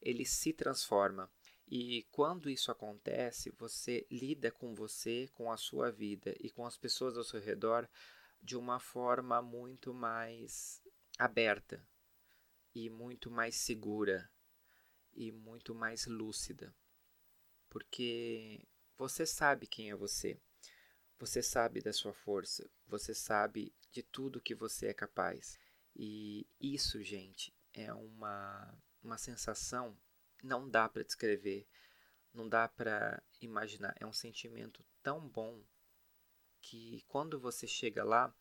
ele 0.00 0.24
se 0.24 0.52
transforma. 0.52 1.30
E 1.68 2.04
quando 2.10 2.50
isso 2.50 2.72
acontece, 2.72 3.50
você 3.50 4.06
lida 4.10 4.50
com 4.50 4.74
você, 4.74 5.28
com 5.34 5.52
a 5.52 5.56
sua 5.56 5.90
vida 5.90 6.34
e 6.40 6.50
com 6.50 6.66
as 6.66 6.76
pessoas 6.76 7.16
ao 7.16 7.22
seu 7.22 7.40
redor 7.40 7.88
de 8.42 8.56
uma 8.56 8.80
forma 8.80 9.40
muito 9.40 9.94
mais 9.94 10.82
aberta 11.18 11.86
e 12.74 12.88
muito 12.88 13.30
mais 13.30 13.56
segura 13.56 14.30
e 15.12 15.30
muito 15.30 15.74
mais 15.74 16.06
lúcida. 16.06 16.74
Porque 17.68 18.66
você 18.96 19.24
sabe 19.24 19.66
quem 19.66 19.90
é 19.90 19.94
você. 19.94 20.40
Você 21.20 21.42
sabe 21.42 21.82
da 21.82 21.92
sua 21.92 22.14
força, 22.14 22.66
você 22.88 23.14
sabe 23.14 23.74
de 23.92 24.02
tudo 24.02 24.40
que 24.40 24.54
você 24.54 24.86
é 24.86 24.94
capaz. 24.94 25.58
E 25.94 26.46
isso, 26.58 27.02
gente, 27.02 27.52
é 27.74 27.92
uma, 27.92 28.74
uma 29.04 29.18
sensação 29.18 29.94
não 30.42 30.66
dá 30.66 30.88
para 30.88 31.04
descrever, 31.04 31.68
não 32.32 32.48
dá 32.48 32.66
para 32.66 33.22
imaginar. 33.38 33.94
É 34.00 34.06
um 34.06 34.14
sentimento 34.14 34.82
tão 35.02 35.28
bom 35.28 35.62
que 36.62 37.04
quando 37.06 37.38
você 37.38 37.66
chega 37.66 38.02
lá, 38.02 38.34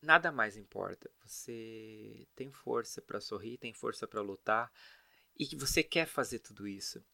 nada 0.00 0.32
mais 0.32 0.56
importa. 0.56 1.10
Você 1.26 2.26
tem 2.34 2.50
força 2.50 3.02
para 3.02 3.20
sorrir, 3.20 3.58
tem 3.58 3.74
força 3.74 4.06
para 4.06 4.22
lutar 4.22 4.72
e 5.38 5.54
você 5.56 5.82
quer 5.82 6.06
fazer 6.06 6.38
tudo 6.38 6.66
isso. 6.66 7.04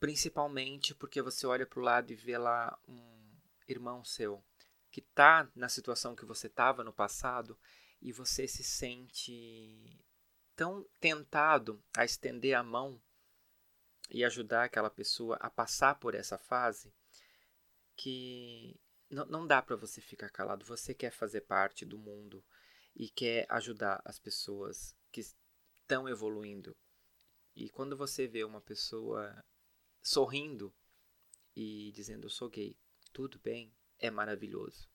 Principalmente 0.00 0.96
porque 0.96 1.22
você 1.22 1.46
olha 1.46 1.64
para 1.64 1.78
o 1.78 1.84
lado 1.84 2.12
e 2.12 2.16
vê 2.16 2.36
lá 2.36 2.76
um 2.88 3.25
irmão 3.66 4.04
seu 4.04 4.44
que 4.90 5.00
está 5.00 5.50
na 5.54 5.68
situação 5.68 6.16
que 6.16 6.24
você 6.24 6.46
estava 6.46 6.82
no 6.82 6.92
passado 6.92 7.58
e 8.00 8.12
você 8.12 8.48
se 8.48 8.64
sente 8.64 10.02
tão 10.54 10.88
tentado 10.98 11.82
a 11.94 12.04
estender 12.04 12.54
a 12.54 12.62
mão 12.62 13.00
e 14.10 14.24
ajudar 14.24 14.64
aquela 14.64 14.88
pessoa 14.88 15.36
a 15.36 15.50
passar 15.50 15.98
por 15.98 16.14
essa 16.14 16.38
fase 16.38 16.94
que 17.94 18.80
não, 19.10 19.26
não 19.26 19.46
dá 19.46 19.60
para 19.60 19.76
você 19.76 20.00
ficar 20.00 20.30
calado. 20.30 20.64
Você 20.64 20.94
quer 20.94 21.10
fazer 21.10 21.42
parte 21.42 21.84
do 21.84 21.98
mundo 21.98 22.44
e 22.94 23.08
quer 23.08 23.46
ajudar 23.50 24.00
as 24.04 24.18
pessoas 24.18 24.96
que 25.12 25.20
estão 25.20 26.08
evoluindo. 26.08 26.76
E 27.54 27.68
quando 27.68 27.96
você 27.96 28.26
vê 28.26 28.44
uma 28.44 28.60
pessoa 28.60 29.44
sorrindo 30.02 30.74
e 31.54 31.90
dizendo 31.92 32.26
eu 32.26 32.30
sou 32.30 32.48
gay, 32.48 32.78
tudo 33.16 33.38
bem, 33.38 33.74
é 33.98 34.10
maravilhoso. 34.10 34.90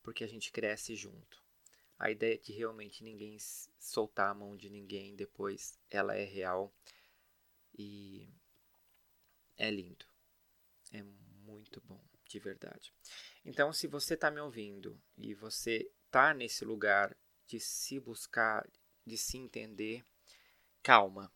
Porque 0.00 0.22
a 0.22 0.28
gente 0.28 0.52
cresce 0.52 0.94
junto. 0.94 1.42
A 1.98 2.08
ideia 2.08 2.38
de 2.38 2.52
realmente 2.52 3.02
ninguém 3.02 3.36
soltar 3.80 4.30
a 4.30 4.34
mão 4.34 4.56
de 4.56 4.70
ninguém 4.70 5.16
depois, 5.16 5.76
ela 5.90 6.14
é 6.14 6.22
real 6.22 6.72
e 7.76 8.32
é 9.56 9.68
lindo. 9.72 10.06
É 10.92 11.02
muito 11.02 11.80
bom, 11.80 12.00
de 12.28 12.38
verdade. 12.38 12.94
Então, 13.44 13.72
se 13.72 13.88
você 13.88 14.14
está 14.14 14.30
me 14.30 14.40
ouvindo 14.40 15.02
e 15.18 15.34
você 15.34 15.90
está 16.06 16.32
nesse 16.32 16.64
lugar 16.64 17.16
de 17.48 17.58
se 17.58 17.98
buscar, 17.98 18.70
de 19.04 19.18
se 19.18 19.36
entender, 19.36 20.04
calma, 20.80 21.32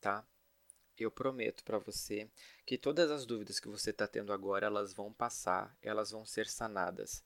tá? 0.00 0.26
Eu 1.00 1.10
prometo 1.10 1.64
para 1.64 1.78
você 1.78 2.30
que 2.66 2.76
todas 2.76 3.10
as 3.10 3.24
dúvidas 3.24 3.58
que 3.58 3.68
você 3.68 3.88
está 3.88 4.06
tendo 4.06 4.32
agora, 4.32 4.66
elas 4.66 4.92
vão 4.92 5.10
passar, 5.12 5.74
elas 5.80 6.10
vão 6.10 6.26
ser 6.26 6.46
sanadas 6.46 7.24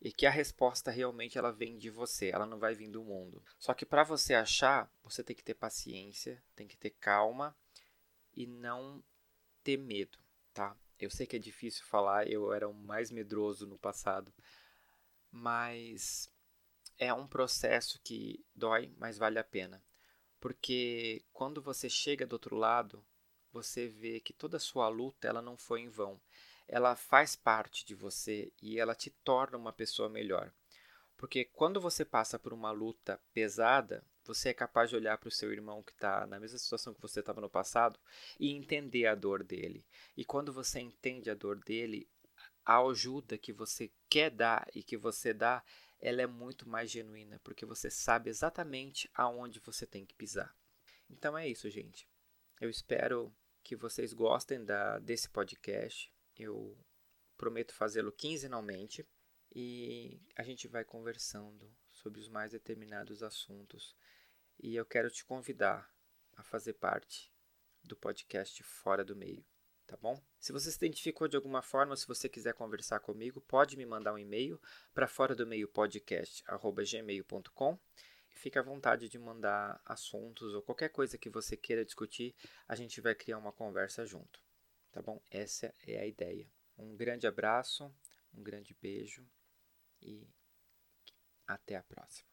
e 0.00 0.12
que 0.12 0.26
a 0.26 0.30
resposta 0.30 0.90
realmente 0.90 1.38
ela 1.38 1.52
vem 1.52 1.78
de 1.78 1.88
você, 1.88 2.30
ela 2.30 2.44
não 2.44 2.58
vai 2.58 2.74
vir 2.74 2.90
do 2.90 3.04
mundo. 3.04 3.40
Só 3.56 3.72
que 3.72 3.86
para 3.86 4.02
você 4.02 4.34
achar, 4.34 4.92
você 5.04 5.22
tem 5.22 5.36
que 5.36 5.44
ter 5.44 5.54
paciência, 5.54 6.42
tem 6.56 6.66
que 6.66 6.76
ter 6.76 6.90
calma 6.90 7.56
e 8.34 8.44
não 8.44 9.00
ter 9.62 9.76
medo, 9.76 10.18
tá? 10.52 10.76
Eu 10.98 11.08
sei 11.08 11.24
que 11.24 11.36
é 11.36 11.38
difícil 11.38 11.84
falar, 11.84 12.28
eu 12.28 12.52
era 12.52 12.68
o 12.68 12.74
mais 12.74 13.12
medroso 13.12 13.64
no 13.64 13.78
passado, 13.78 14.34
mas 15.30 16.28
é 16.98 17.14
um 17.14 17.28
processo 17.28 18.00
que 18.02 18.44
dói, 18.54 18.92
mas 18.98 19.16
vale 19.16 19.38
a 19.38 19.44
pena. 19.44 19.80
Porque 20.40 21.24
quando 21.32 21.62
você 21.62 21.88
chega 21.88 22.26
do 22.26 22.32
outro 22.32 22.56
lado, 22.56 23.04
você 23.52 23.88
vê 23.88 24.20
que 24.20 24.32
toda 24.32 24.56
a 24.56 24.60
sua 24.60 24.88
luta 24.88 25.28
ela 25.28 25.42
não 25.42 25.56
foi 25.56 25.80
em 25.80 25.88
vão. 25.88 26.20
Ela 26.66 26.96
faz 26.96 27.36
parte 27.36 27.84
de 27.84 27.94
você 27.94 28.52
e 28.62 28.78
ela 28.78 28.94
te 28.94 29.10
torna 29.10 29.58
uma 29.58 29.72
pessoa 29.72 30.08
melhor. 30.08 30.52
Porque 31.16 31.44
quando 31.44 31.80
você 31.80 32.04
passa 32.04 32.38
por 32.38 32.52
uma 32.52 32.70
luta 32.70 33.20
pesada, 33.32 34.04
você 34.24 34.48
é 34.48 34.54
capaz 34.54 34.90
de 34.90 34.96
olhar 34.96 35.18
para 35.18 35.28
o 35.28 35.32
seu 35.32 35.52
irmão 35.52 35.82
que 35.82 35.92
está 35.92 36.26
na 36.26 36.40
mesma 36.40 36.58
situação 36.58 36.94
que 36.94 37.00
você 37.00 37.20
estava 37.20 37.40
no 37.40 37.50
passado 37.50 37.98
e 38.40 38.52
entender 38.52 39.06
a 39.06 39.14
dor 39.14 39.44
dele. 39.44 39.84
E 40.16 40.24
quando 40.24 40.52
você 40.52 40.80
entende 40.80 41.30
a 41.30 41.34
dor 41.34 41.58
dele, 41.58 42.08
a 42.64 42.80
ajuda 42.80 43.38
que 43.38 43.52
você 43.52 43.90
quer 44.08 44.30
dar 44.30 44.66
e 44.74 44.82
que 44.82 44.96
você 44.96 45.32
dá, 45.32 45.62
ela 46.00 46.22
é 46.22 46.26
muito 46.26 46.68
mais 46.68 46.90
genuína, 46.90 47.40
porque 47.44 47.64
você 47.64 47.90
sabe 47.90 48.30
exatamente 48.30 49.10
aonde 49.14 49.60
você 49.60 49.86
tem 49.86 50.04
que 50.04 50.14
pisar. 50.14 50.54
Então 51.08 51.36
é 51.36 51.48
isso, 51.48 51.68
gente. 51.70 52.08
Eu 52.60 52.70
espero 52.70 53.34
que 53.62 53.76
vocês 53.76 54.12
gostem 54.12 54.64
da, 54.64 54.98
desse 54.98 55.28
podcast. 55.28 56.12
Eu 56.36 56.76
prometo 57.36 57.72
fazê-lo 57.74 58.10
quinzenalmente 58.12 59.06
e 59.54 60.20
a 60.36 60.42
gente 60.42 60.66
vai 60.68 60.84
conversando 60.84 61.70
sobre 61.88 62.20
os 62.20 62.28
mais 62.28 62.52
determinados 62.52 63.22
assuntos. 63.22 63.96
E 64.58 64.74
eu 64.74 64.86
quero 64.86 65.10
te 65.10 65.24
convidar 65.24 65.90
a 66.36 66.42
fazer 66.42 66.74
parte 66.74 67.32
do 67.82 67.96
podcast 67.96 68.62
Fora 68.62 69.02
do 69.04 69.16
Meio, 69.16 69.44
tá 69.86 69.96
bom? 69.96 70.22
Se 70.38 70.52
você 70.52 70.70
se 70.70 70.76
identificou 70.76 71.26
de 71.28 71.36
alguma 71.36 71.62
forma, 71.62 71.96
se 71.96 72.06
você 72.06 72.28
quiser 72.28 72.54
conversar 72.54 73.00
comigo, 73.00 73.40
pode 73.40 73.76
me 73.76 73.84
mandar 73.84 74.14
um 74.14 74.18
e-mail 74.18 74.60
para 74.94 75.08
fora 75.08 75.34
do 75.34 75.44
meio 75.46 75.66
podcast@gmail.com. 75.68 77.78
Fique 78.34 78.58
à 78.58 78.62
vontade 78.62 79.08
de 79.08 79.18
mandar 79.18 79.80
assuntos 79.84 80.54
ou 80.54 80.62
qualquer 80.62 80.88
coisa 80.88 81.18
que 81.18 81.30
você 81.30 81.56
queira 81.56 81.84
discutir, 81.84 82.34
a 82.66 82.74
gente 82.74 83.00
vai 83.00 83.14
criar 83.14 83.38
uma 83.38 83.52
conversa 83.52 84.04
junto, 84.04 84.40
tá 84.90 85.00
bom? 85.00 85.22
Essa 85.30 85.72
é 85.86 86.00
a 86.00 86.06
ideia. 86.06 86.50
Um 86.76 86.96
grande 86.96 87.26
abraço, 87.26 87.94
um 88.34 88.42
grande 88.42 88.74
beijo 88.80 89.24
e 90.00 90.26
até 91.46 91.76
a 91.76 91.82
próxima. 91.82 92.31